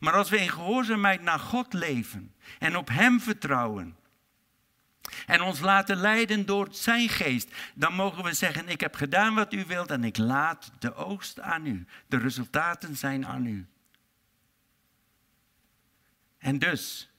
Maar 0.00 0.12
als 0.12 0.30
we 0.30 0.38
in 0.38 0.50
gehoorzaamheid 0.50 1.22
naar 1.22 1.38
God 1.38 1.72
leven 1.72 2.34
en 2.58 2.76
op 2.76 2.88
Hem 2.88 3.20
vertrouwen, 3.20 3.96
en 5.26 5.42
ons 5.42 5.60
laten 5.60 5.96
leiden 5.96 6.46
door 6.46 6.68
zijn 6.70 7.08
geest, 7.08 7.54
dan 7.74 7.94
mogen 7.94 8.24
we 8.24 8.32
zeggen, 8.32 8.68
ik 8.68 8.80
heb 8.80 8.94
gedaan 8.94 9.34
wat 9.34 9.52
u 9.52 9.64
wilt 9.66 9.90
en 9.90 10.04
ik 10.04 10.16
laat 10.16 10.70
de 10.78 10.94
oogst 10.94 11.40
aan 11.40 11.66
u. 11.66 11.86
De 12.06 12.18
resultaten 12.18 12.96
zijn 12.96 13.26
aan 13.26 13.46
u. 13.46 13.66
En 16.38 16.58
dus 16.58 17.10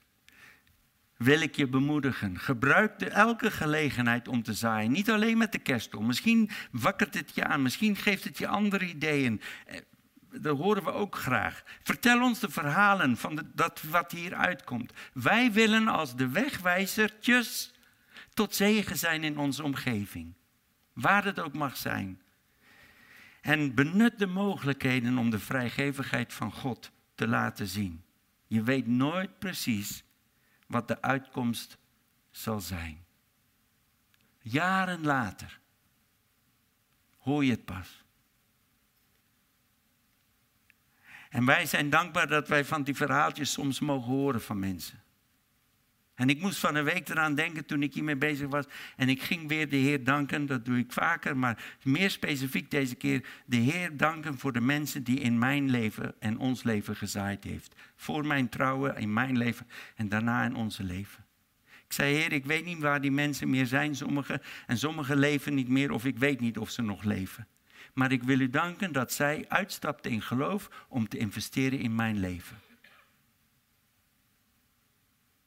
wil 1.17 1.41
ik 1.41 1.55
je 1.55 1.67
bemoedigen. 1.67 2.39
Gebruik 2.39 2.99
de 2.99 3.09
elke 3.09 3.51
gelegenheid 3.51 4.27
om 4.27 4.43
te 4.43 4.53
zaaien. 4.53 4.91
Niet 4.91 5.09
alleen 5.09 5.37
met 5.37 5.51
de 5.51 5.59
kerstel. 5.59 6.01
Misschien 6.01 6.49
wakkert 6.71 7.13
het 7.13 7.31
je 7.35 7.45
aan. 7.45 7.61
Misschien 7.61 7.95
geeft 7.95 8.23
het 8.23 8.37
je 8.37 8.47
andere 8.47 8.85
ideeën. 8.85 9.41
Dat 10.31 10.57
horen 10.57 10.83
we 10.83 10.91
ook 10.91 11.15
graag. 11.15 11.63
Vertel 11.83 12.21
ons 12.21 12.39
de 12.39 12.49
verhalen 12.49 13.17
van 13.17 13.47
dat 13.53 13.81
wat 13.81 14.11
hier 14.11 14.35
uitkomt. 14.35 14.93
Wij 15.13 15.51
willen 15.51 15.87
als 15.87 16.15
de 16.15 16.29
wegwijzertjes 16.29 17.73
tot 18.33 18.55
zegen 18.55 18.97
zijn 18.97 19.23
in 19.23 19.37
onze 19.37 19.63
omgeving. 19.63 20.33
Waar 20.93 21.23
het 21.25 21.39
ook 21.39 21.53
mag 21.53 21.77
zijn. 21.77 22.21
En 23.41 23.75
benut 23.75 24.19
de 24.19 24.27
mogelijkheden 24.27 25.17
om 25.17 25.29
de 25.29 25.39
vrijgevigheid 25.39 26.33
van 26.33 26.51
God 26.51 26.91
te 27.15 27.27
laten 27.27 27.67
zien. 27.67 28.03
Je 28.47 28.63
weet 28.63 28.87
nooit 28.87 29.39
precies 29.39 30.03
wat 30.67 30.87
de 30.87 31.01
uitkomst 31.01 31.77
zal 32.31 32.59
zijn. 32.59 33.05
Jaren 34.41 35.03
later 35.03 35.59
hoor 37.17 37.45
je 37.45 37.51
het 37.51 37.65
pas. 37.65 38.03
En 41.29 41.45
wij 41.45 41.65
zijn 41.65 41.89
dankbaar 41.89 42.27
dat 42.27 42.47
wij 42.47 42.65
van 42.65 42.83
die 42.83 42.95
verhaaltjes 42.95 43.51
soms 43.51 43.79
mogen 43.79 44.11
horen 44.11 44.41
van 44.41 44.59
mensen. 44.59 45.03
En 46.19 46.29
ik 46.29 46.41
moest 46.41 46.59
van 46.59 46.75
een 46.75 46.83
week 46.83 47.09
eraan 47.09 47.35
denken 47.35 47.65
toen 47.65 47.83
ik 47.83 47.93
hiermee 47.93 48.15
bezig 48.15 48.47
was. 48.47 48.65
En 48.95 49.09
ik 49.09 49.21
ging 49.21 49.47
weer 49.47 49.69
de 49.69 49.75
Heer 49.75 50.03
danken, 50.03 50.45
dat 50.45 50.65
doe 50.65 50.77
ik 50.77 50.91
vaker, 50.91 51.37
maar 51.37 51.77
meer 51.83 52.09
specifiek 52.09 52.71
deze 52.71 52.95
keer. 52.95 53.25
De 53.45 53.57
Heer 53.57 53.97
danken 53.97 54.37
voor 54.37 54.53
de 54.53 54.61
mensen 54.61 55.03
die 55.03 55.19
in 55.19 55.37
mijn 55.37 55.69
leven 55.69 56.15
en 56.19 56.37
ons 56.37 56.63
leven 56.63 56.95
gezaaid 56.95 57.43
heeft. 57.43 57.75
Voor 57.95 58.25
mijn 58.25 58.49
trouwen 58.49 58.97
in 58.97 59.13
mijn 59.13 59.37
leven 59.37 59.67
en 59.95 60.09
daarna 60.09 60.43
in 60.43 60.55
onze 60.55 60.83
leven. 60.83 61.25
Ik 61.85 61.93
zei, 61.93 62.15
Heer, 62.15 62.33
ik 62.33 62.45
weet 62.45 62.65
niet 62.65 62.79
waar 62.79 63.01
die 63.01 63.11
mensen 63.11 63.49
meer 63.49 63.65
zijn, 63.65 63.95
sommigen. 63.95 64.41
En 64.67 64.77
sommigen 64.77 65.17
leven 65.17 65.53
niet 65.53 65.69
meer 65.69 65.91
of 65.91 66.05
ik 66.05 66.17
weet 66.17 66.39
niet 66.39 66.57
of 66.57 66.69
ze 66.69 66.81
nog 66.81 67.03
leven. 67.03 67.47
Maar 67.99 68.11
ik 68.11 68.23
wil 68.23 68.39
u 68.39 68.49
danken 68.49 68.91
dat 68.91 69.13
zij 69.13 69.45
uitstapte 69.47 70.09
in 70.09 70.21
geloof 70.21 70.85
om 70.87 71.07
te 71.07 71.17
investeren 71.17 71.79
in 71.79 71.95
mijn 71.95 72.19
leven. 72.19 72.57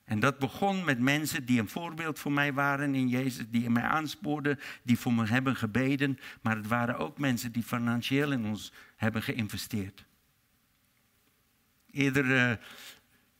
En 0.04 0.20
dat 0.20 0.38
begon 0.38 0.84
met 0.84 0.98
mensen 0.98 1.44
die 1.44 1.60
een 1.60 1.68
voorbeeld 1.68 2.18
voor 2.18 2.32
mij 2.32 2.52
waren 2.52 2.94
in 2.94 3.08
Jezus, 3.08 3.48
die 3.48 3.70
mij 3.70 3.82
aanspoorden, 3.82 4.58
die 4.82 4.98
voor 4.98 5.12
me 5.12 5.26
hebben 5.26 5.56
gebeden. 5.56 6.18
Maar 6.42 6.56
het 6.56 6.66
waren 6.66 6.98
ook 6.98 7.18
mensen 7.18 7.52
die 7.52 7.62
financieel 7.62 8.32
in 8.32 8.44
ons 8.44 8.72
hebben 8.96 9.22
geïnvesteerd. 9.22 10.04
Eerder 11.90 12.24
uh, 12.24 12.56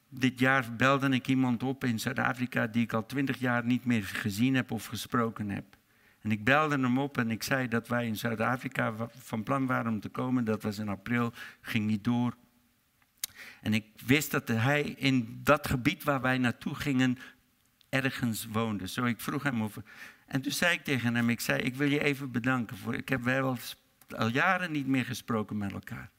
dit 0.08 0.38
jaar 0.38 0.76
belde 0.76 1.08
ik 1.08 1.26
iemand 1.26 1.62
op 1.62 1.84
in 1.84 2.00
Zuid-Afrika 2.00 2.66
die 2.66 2.82
ik 2.82 2.92
al 2.92 3.06
twintig 3.06 3.38
jaar 3.38 3.64
niet 3.64 3.84
meer 3.84 4.04
gezien 4.04 4.54
heb 4.54 4.70
of 4.70 4.86
gesproken 4.86 5.50
heb. 5.50 5.80
En 6.22 6.30
ik 6.30 6.44
belde 6.44 6.78
hem 6.78 6.98
op 6.98 7.18
en 7.18 7.30
ik 7.30 7.42
zei 7.42 7.68
dat 7.68 7.88
wij 7.88 8.06
in 8.06 8.16
Zuid-Afrika 8.16 8.94
van 9.18 9.42
plan 9.42 9.66
waren 9.66 9.92
om 9.92 10.00
te 10.00 10.08
komen. 10.08 10.44
Dat 10.44 10.62
was 10.62 10.78
in 10.78 10.88
april, 10.88 11.32
ging 11.60 11.86
niet 11.86 12.04
door. 12.04 12.36
En 13.60 13.74
ik 13.74 13.86
wist 14.06 14.30
dat 14.30 14.48
hij 14.48 14.82
in 14.82 15.40
dat 15.42 15.66
gebied 15.66 16.04
waar 16.04 16.20
wij 16.20 16.38
naartoe 16.38 16.74
gingen 16.74 17.18
ergens 17.88 18.46
woonde. 18.46 18.88
Zo 18.88 19.04
ik 19.04 19.20
vroeg 19.20 19.42
hem 19.42 19.62
over. 19.62 19.82
En 20.26 20.42
toen 20.42 20.52
zei 20.52 20.74
ik 20.74 20.84
tegen 20.84 21.14
hem, 21.14 21.30
ik 21.30 21.40
zei, 21.40 21.62
ik 21.62 21.74
wil 21.74 21.88
je 21.88 22.02
even 22.02 22.30
bedanken 22.30 22.76
voor, 22.76 22.94
ik 22.94 23.08
heb 23.08 23.22
wel 23.22 23.56
al 24.08 24.28
jaren 24.28 24.72
niet 24.72 24.86
meer 24.86 25.04
gesproken 25.04 25.58
met 25.58 25.72
elkaar. 25.72 26.10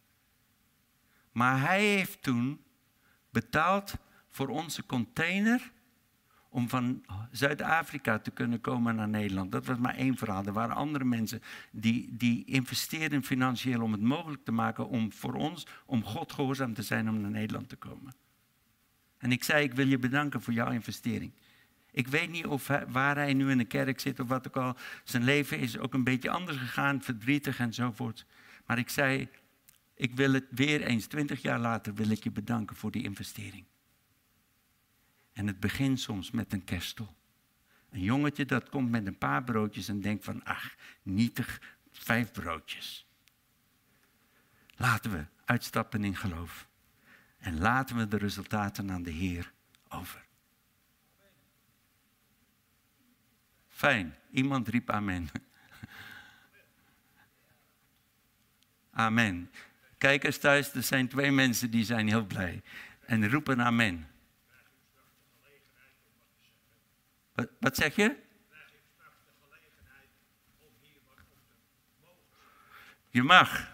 Maar 1.31 1.59
hij 1.59 1.85
heeft 1.85 2.23
toen 2.23 2.63
betaald 3.29 3.95
voor 4.29 4.47
onze 4.47 4.85
container 4.85 5.71
om 6.53 6.69
van 6.69 7.03
Zuid-Afrika 7.31 8.19
te 8.19 8.31
kunnen 8.31 8.61
komen 8.61 8.95
naar 8.95 9.09
Nederland. 9.09 9.51
Dat 9.51 9.65
was 9.65 9.77
maar 9.77 9.95
één 9.95 10.17
verhaal. 10.17 10.45
Er 10.45 10.53
waren 10.53 10.75
andere 10.75 11.03
mensen 11.03 11.41
die, 11.71 12.09
die 12.17 12.45
investeerden 12.45 13.23
financieel 13.23 13.81
om 13.81 13.91
het 13.91 14.01
mogelijk 14.01 14.45
te 14.45 14.51
maken 14.51 14.87
om 14.87 15.11
voor 15.11 15.33
ons, 15.33 15.67
om 15.85 16.03
God 16.03 16.31
gehoorzaam 16.31 16.73
te 16.73 16.81
zijn 16.81 17.09
om 17.09 17.21
naar 17.21 17.31
Nederland 17.31 17.69
te 17.69 17.75
komen. 17.75 18.13
En 19.17 19.31
ik 19.31 19.43
zei, 19.43 19.63
ik 19.63 19.73
wil 19.73 19.87
je 19.87 19.97
bedanken 19.97 20.41
voor 20.41 20.53
jouw 20.53 20.71
investering. 20.71 21.31
Ik 21.91 22.07
weet 22.07 22.29
niet 22.29 22.45
of 22.45 22.67
waar 22.87 23.15
hij 23.15 23.33
nu 23.33 23.51
in 23.51 23.57
de 23.57 23.65
kerk 23.65 23.99
zit 23.99 24.19
of 24.19 24.27
wat 24.27 24.47
ook 24.47 24.57
al. 24.57 24.75
Zijn 25.03 25.23
leven 25.23 25.59
is 25.59 25.77
ook 25.77 25.93
een 25.93 26.03
beetje 26.03 26.29
anders 26.29 26.57
gegaan, 26.57 27.01
verdrietig 27.01 27.59
enzovoort. 27.59 28.25
Maar 28.65 28.77
ik 28.77 28.89
zei, 28.89 29.27
ik 29.95 30.15
wil 30.15 30.33
het 30.33 30.45
weer 30.49 30.81
eens, 30.81 31.05
twintig 31.05 31.41
jaar 31.41 31.59
later, 31.59 31.93
wil 31.93 32.09
ik 32.09 32.23
je 32.23 32.31
bedanken 32.31 32.75
voor 32.75 32.91
die 32.91 33.03
investering. 33.03 33.65
En 35.34 35.48
het 35.48 35.60
begint 35.60 36.00
soms 36.00 36.32
met 36.32 36.54
een 36.54 36.63
kerstel. 36.63 37.15
Een 37.89 38.02
jongetje 38.02 38.46
dat 38.46 38.69
komt 38.69 38.89
met 38.89 39.06
een 39.06 39.17
paar 39.17 39.43
broodjes 39.43 39.88
en 39.88 40.02
denkt 40.02 40.24
van, 40.24 40.43
ach, 40.43 40.76
nietig, 41.02 41.62
vijf 41.91 42.32
broodjes. 42.32 43.08
Laten 44.76 45.12
we 45.12 45.26
uitstappen 45.46 46.04
in 46.04 46.15
geloof. 46.15 46.67
En 47.38 47.60
laten 47.60 47.96
we 47.96 48.08
de 48.08 48.17
resultaten 48.17 48.91
aan 48.91 49.04
de 49.04 49.12
Heer 49.12 49.54
over. 49.89 50.26
Fijn, 53.67 54.15
iemand 54.32 54.67
riep 54.67 54.89
amen. 54.89 55.30
Amen. 58.91 59.52
Kijkers 59.98 60.38
thuis, 60.38 60.74
er 60.74 60.84
zijn 60.84 61.08
twee 61.08 61.32
mensen 61.32 61.72
die 61.72 61.86
zijn 61.86 62.08
heel 62.08 62.26
blij 62.26 62.62
en 63.06 63.30
roepen 63.30 63.62
amen. 63.62 64.08
Wat, 67.36 67.50
wat 67.60 67.76
zeg 67.76 67.96
je? 67.96 68.15
Je 73.10 73.24
mag. 73.24 73.72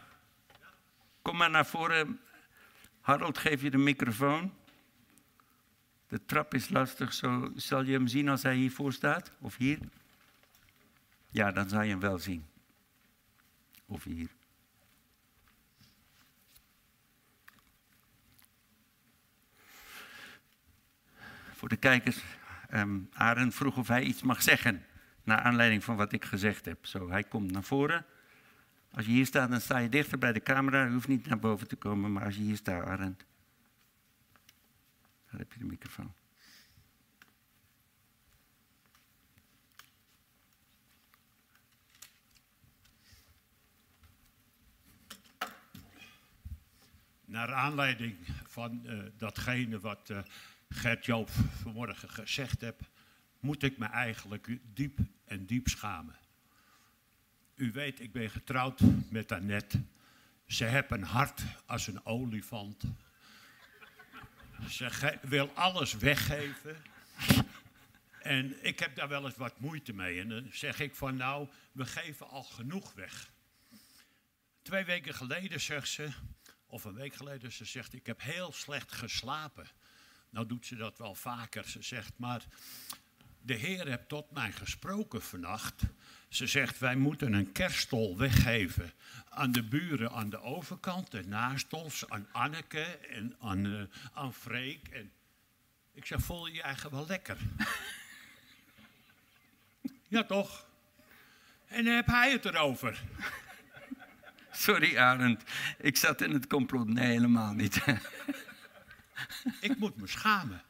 Kom 1.21 1.37
maar 1.37 1.49
naar 1.49 1.65
voren. 1.65 2.21
Harold, 3.01 3.37
geef 3.37 3.61
je 3.61 3.69
de 3.69 3.77
microfoon. 3.77 4.53
De 6.07 6.25
trap 6.25 6.53
is 6.53 6.69
lastig, 6.69 7.13
zo 7.13 7.51
zal 7.55 7.81
je 7.81 7.91
hem 7.91 8.07
zien 8.07 8.29
als 8.29 8.43
hij 8.43 8.55
hiervoor 8.55 8.93
staat? 8.93 9.31
Of 9.39 9.55
hier? 9.55 9.79
Ja, 11.27 11.51
dan 11.51 11.69
zal 11.69 11.81
je 11.81 11.89
hem 11.89 11.99
wel 11.99 12.17
zien. 12.17 12.47
Of 13.85 14.03
hier. 14.03 14.29
Voor 21.53 21.69
de 21.69 21.77
kijkers, 21.77 22.23
um, 22.73 23.09
Arend 23.13 23.55
vroeg 23.55 23.77
of 23.77 23.87
hij 23.87 24.03
iets 24.03 24.21
mag 24.21 24.41
zeggen. 24.41 24.85
Naar 25.23 25.39
aanleiding 25.39 25.83
van 25.83 25.95
wat 25.95 26.11
ik 26.11 26.25
gezegd 26.25 26.65
heb. 26.65 26.85
Zo, 26.85 27.09
hij 27.09 27.23
komt 27.23 27.51
naar 27.51 27.63
voren. 27.63 28.05
Als 28.91 29.05
je 29.05 29.11
hier 29.11 29.25
staat, 29.25 29.49
dan 29.49 29.61
sta 29.61 29.77
je 29.77 29.89
dichter 29.89 30.17
bij 30.17 30.33
de 30.33 30.43
camera. 30.43 30.85
Je 30.85 30.91
hoeft 30.91 31.07
niet 31.07 31.27
naar 31.27 31.39
boven 31.39 31.67
te 31.67 31.75
komen, 31.75 32.11
maar 32.11 32.23
als 32.25 32.35
je 32.35 32.41
hier 32.41 32.57
staat, 32.57 32.85
Arend. 32.85 33.25
Daar 35.31 35.39
heb 35.39 35.53
je 35.53 35.59
de 35.59 35.65
microfoon. 35.65 36.13
Naar 47.25 47.53
aanleiding 47.53 48.15
van 48.47 48.81
uh, 48.85 49.03
datgene 49.17 49.79
wat 49.79 50.09
uh, 50.09 50.19
Gert-Joop 50.69 51.29
vanmorgen 51.61 52.09
gezegd 52.09 52.61
heb, 52.61 52.81
moet 53.39 53.63
ik 53.63 53.77
me 53.77 53.85
eigenlijk 53.85 54.57
diep 54.73 54.99
en 55.25 55.45
diep 55.45 55.67
schamen. 55.67 56.15
U 57.55 57.71
weet, 57.71 57.99
ik 57.99 58.11
ben 58.11 58.29
getrouwd 58.29 58.81
met 59.09 59.31
Annette. 59.31 59.81
Ze 60.47 60.65
heeft 60.65 60.91
een 60.91 61.03
hart 61.03 61.41
als 61.65 61.87
een 61.87 62.05
olifant. 62.05 62.83
Ze 64.69 65.17
wil 65.21 65.51
alles 65.53 65.93
weggeven. 65.93 66.77
En 68.21 68.65
ik 68.65 68.79
heb 68.79 68.95
daar 68.95 69.07
wel 69.07 69.25
eens 69.25 69.35
wat 69.35 69.59
moeite 69.59 69.93
mee. 69.93 70.19
En 70.19 70.29
dan 70.29 70.49
zeg 70.51 70.79
ik 70.79 70.95
van 70.95 71.15
nou, 71.15 71.47
we 71.71 71.85
geven 71.85 72.29
al 72.29 72.43
genoeg 72.43 72.93
weg. 72.93 73.29
Twee 74.61 74.85
weken 74.85 75.13
geleden 75.13 75.61
zegt 75.61 75.87
ze, 75.87 76.09
of 76.65 76.83
een 76.83 76.93
week 76.93 77.13
geleden, 77.13 77.51
ze 77.51 77.65
zegt 77.65 77.93
ik 77.93 78.05
heb 78.05 78.21
heel 78.21 78.51
slecht 78.53 78.91
geslapen. 78.91 79.67
Nou 80.29 80.47
doet 80.47 80.65
ze 80.65 80.75
dat 80.75 80.97
wel 80.97 81.15
vaker. 81.15 81.67
Ze 81.67 81.81
zegt, 81.81 82.11
maar 82.15 82.45
de 83.41 83.53
Heer 83.53 83.87
heeft 83.87 84.07
tot 84.07 84.31
mij 84.31 84.51
gesproken 84.51 85.21
vannacht. 85.21 85.83
Ze 86.29 86.47
zegt, 86.47 86.79
wij 86.79 86.95
moeten 86.95 87.33
een 87.33 87.51
kerststol 87.51 88.17
weggeven 88.17 88.93
aan 89.29 89.51
de 89.51 89.63
buren 89.63 90.11
aan 90.11 90.29
de 90.29 90.41
overkant 90.41 91.13
en 91.13 91.29
naast 91.29 91.73
ons, 91.73 92.09
aan 92.09 92.27
Anneke 92.31 92.83
en 93.09 93.35
aan, 93.39 93.65
uh, 93.65 93.81
aan 94.13 94.33
Freek. 94.33 94.87
En 94.87 95.11
ik 95.93 96.05
zeg, 96.05 96.21
voel 96.21 96.47
je 96.47 96.53
je 96.53 96.61
eigen 96.61 96.91
wel 96.91 97.05
lekker? 97.07 97.37
ja, 100.07 100.23
toch? 100.23 100.67
En 101.67 101.85
dan 101.85 101.93
heb 101.93 102.07
hij 102.07 102.31
het 102.31 102.45
erover. 102.45 103.01
Sorry, 104.51 104.97
Arend. 104.97 105.43
Ik 105.77 105.97
zat 105.97 106.21
in 106.21 106.31
het 106.31 106.47
complot. 106.47 106.87
Nee, 106.87 107.07
helemaal 107.07 107.53
niet. 107.53 107.81
ik 109.59 109.77
moet 109.77 109.97
me 109.97 110.07
schamen. 110.07 110.63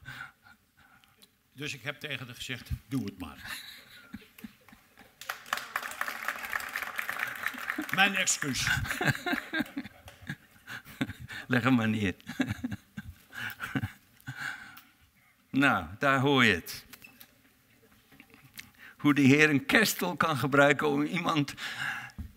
Dus 1.54 1.74
ik 1.74 1.82
heb 1.82 2.00
tegen 2.00 2.26
haar 2.26 2.36
gezegd, 2.36 2.70
doe 2.88 3.06
het 3.06 3.20
maar. 3.20 3.68
Mijn 7.96 8.16
excuus. 8.16 8.68
Leg 11.48 11.64
hem 11.64 11.74
maar 11.74 11.90
neer. 11.90 12.16
nou, 15.50 15.86
daar 16.00 16.20
hoor 16.20 16.46
je 16.46 16.54
het. 16.54 16.86
Hoe 18.98 19.14
de 19.14 19.22
Heer 19.22 19.50
een 19.50 19.66
kerstel 19.66 20.16
kan 20.16 20.38
gebruiken 20.38 20.88
om 20.88 21.04
iemand 21.04 21.54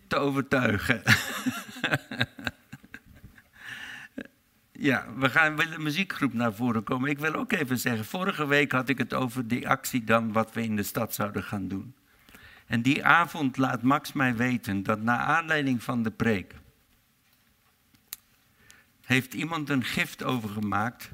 te 0.07 0.15
overtuigen. 0.15 1.03
Ja, 4.83 5.05
we 5.17 5.29
gaan 5.29 5.53
met 5.53 5.71
de 5.71 5.79
muziekgroep 5.79 6.33
naar 6.33 6.53
voren 6.53 6.83
komen. 6.83 7.09
Ik 7.09 7.19
wil 7.19 7.33
ook 7.33 7.51
even 7.51 7.79
zeggen, 7.79 8.05
vorige 8.05 8.47
week 8.47 8.71
had 8.71 8.89
ik 8.89 8.97
het 8.97 9.13
over 9.13 9.47
die 9.47 9.69
actie 9.69 10.03
dan 10.03 10.31
wat 10.31 10.53
we 10.53 10.63
in 10.63 10.75
de 10.75 10.83
stad 10.83 11.13
zouden 11.13 11.43
gaan 11.43 11.67
doen. 11.67 11.95
En 12.65 12.81
die 12.81 13.05
avond 13.05 13.57
laat 13.57 13.81
Max 13.81 14.13
mij 14.13 14.35
weten 14.35 14.83
dat 14.83 15.01
na 15.01 15.17
aanleiding 15.17 15.83
van 15.83 16.03
de 16.03 16.11
preek, 16.11 16.55
heeft 19.01 19.33
iemand 19.33 19.69
een 19.69 19.83
gift 19.83 20.23
overgemaakt 20.23 21.09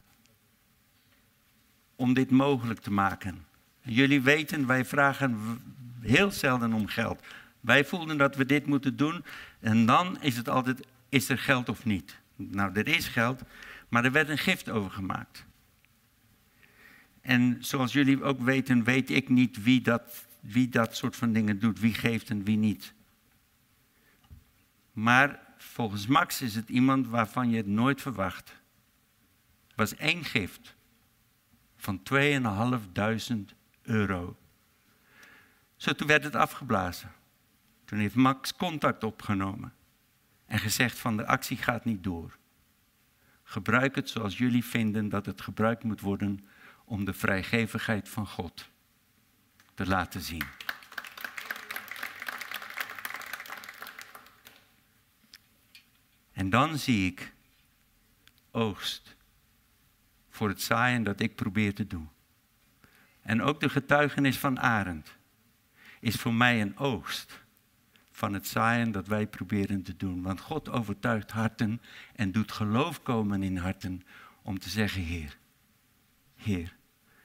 om 1.95 2.13
dit 2.13 2.29
mogelijk 2.29 2.79
te 2.79 2.91
maken. 2.91 3.45
Jullie 3.81 4.21
weten, 4.21 4.67
wij 4.67 4.85
vragen 4.85 5.61
heel 6.01 6.31
zelden 6.31 6.73
om 6.73 6.87
geld. 6.87 7.23
Wij 7.59 7.85
voelden 7.85 8.17
dat 8.17 8.35
we 8.35 8.45
dit 8.45 8.65
moeten 8.65 8.95
doen 8.95 9.25
en 9.59 9.85
dan 9.85 10.21
is 10.21 10.37
het 10.37 10.49
altijd, 10.49 10.87
is 11.09 11.29
er 11.29 11.37
geld 11.37 11.69
of 11.69 11.85
niet? 11.85 12.19
Nou, 12.47 12.73
er 12.73 12.87
is 12.87 13.07
geld, 13.07 13.41
maar 13.89 14.05
er 14.05 14.11
werd 14.11 14.29
een 14.29 14.37
gift 14.37 14.69
overgemaakt. 14.69 15.45
En 17.21 17.57
zoals 17.59 17.93
jullie 17.93 18.23
ook 18.23 18.41
weten, 18.41 18.83
weet 18.83 19.09
ik 19.09 19.29
niet 19.29 19.63
wie 19.63 19.81
dat, 19.81 20.27
wie 20.39 20.69
dat 20.69 20.97
soort 20.97 21.15
van 21.15 21.33
dingen 21.33 21.59
doet, 21.59 21.79
wie 21.79 21.93
geeft 21.93 22.29
en 22.29 22.43
wie 22.43 22.57
niet. 22.57 22.93
Maar 24.91 25.39
volgens 25.57 26.07
Max 26.07 26.41
is 26.41 26.55
het 26.55 26.69
iemand 26.69 27.07
waarvan 27.07 27.49
je 27.49 27.57
het 27.57 27.67
nooit 27.67 28.01
verwacht. 28.01 28.49
Het 29.67 29.75
was 29.75 29.95
één 29.95 30.23
gift 30.23 30.75
van 31.77 32.01
2.500 32.13 33.55
euro. 33.81 34.37
Zo, 35.75 35.93
toen 35.93 36.07
werd 36.07 36.23
het 36.23 36.35
afgeblazen. 36.35 37.11
Toen 37.85 37.99
heeft 37.99 38.15
Max 38.15 38.55
contact 38.55 39.03
opgenomen 39.03 39.73
en 40.49 40.59
gezegd 40.59 40.99
van 40.99 41.17
de 41.17 41.25
actie 41.25 41.57
gaat 41.57 41.85
niet 41.85 42.03
door. 42.03 42.37
Gebruik 43.43 43.95
het 43.95 44.09
zoals 44.09 44.37
jullie 44.37 44.65
vinden 44.65 45.09
dat 45.09 45.25
het 45.25 45.41
gebruikt 45.41 45.83
moet 45.83 46.01
worden 46.01 46.47
om 46.85 47.05
de 47.05 47.13
vrijgevigheid 47.13 48.09
van 48.09 48.27
God 48.27 48.69
te 49.73 49.87
laten 49.87 50.21
zien. 50.21 50.43
En 56.31 56.49
dan 56.49 56.77
zie 56.77 57.11
ik 57.11 57.33
oogst 58.51 59.15
voor 60.29 60.47
het 60.47 60.61
zaaien 60.61 61.03
dat 61.03 61.19
ik 61.19 61.35
probeer 61.35 61.73
te 61.73 61.87
doen. 61.87 62.09
En 63.21 63.41
ook 63.41 63.59
de 63.59 63.69
getuigenis 63.69 64.37
van 64.37 64.59
Arend 64.59 65.17
is 65.99 66.15
voor 66.15 66.33
mij 66.33 66.61
een 66.61 66.77
oogst 66.77 67.38
van 68.19 68.33
het 68.33 68.47
zaaien 68.47 68.91
dat 68.91 69.07
wij 69.07 69.27
proberen 69.27 69.83
te 69.83 69.97
doen. 69.97 70.21
Want 70.21 70.39
God 70.39 70.69
overtuigt 70.69 71.31
harten 71.31 71.81
en 72.15 72.31
doet 72.31 72.51
geloof 72.51 73.01
komen 73.01 73.43
in 73.43 73.57
harten 73.57 74.03
om 74.41 74.59
te 74.59 74.69
zeggen, 74.69 75.01
Heer, 75.01 75.37
Heer. 76.35 76.75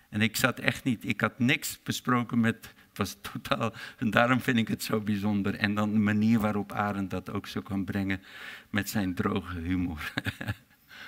En 0.09 0.21
ik 0.21 0.37
zat 0.37 0.59
echt 0.59 0.85
niet, 0.85 1.09
ik 1.09 1.21
had 1.21 1.39
niks 1.39 1.83
besproken 1.83 2.41
met, 2.41 2.75
het 2.89 2.99
was 2.99 3.17
totaal, 3.33 3.73
en 3.99 4.11
daarom 4.11 4.41
vind 4.41 4.59
ik 4.59 4.69
het 4.69 4.83
zo 4.83 5.01
bijzonder. 5.01 5.55
En 5.55 5.75
dan 5.75 5.93
de 5.93 5.99
manier 5.99 6.39
waarop 6.39 6.73
Arend 6.73 7.11
dat 7.11 7.31
ook 7.31 7.47
zo 7.47 7.61
kan 7.61 7.85
brengen 7.85 8.23
met 8.71 8.91
zijn 8.91 9.15
droge 9.15 9.59
humor. 9.59 10.13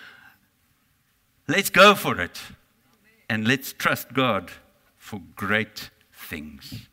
let's 1.54 1.68
go 1.72 1.94
for 1.94 2.20
it. 2.20 2.50
And 3.26 3.46
let's 3.46 3.72
trust 3.76 4.06
God 4.12 4.60
for 4.96 5.20
great 5.34 5.90
things. 6.28 6.88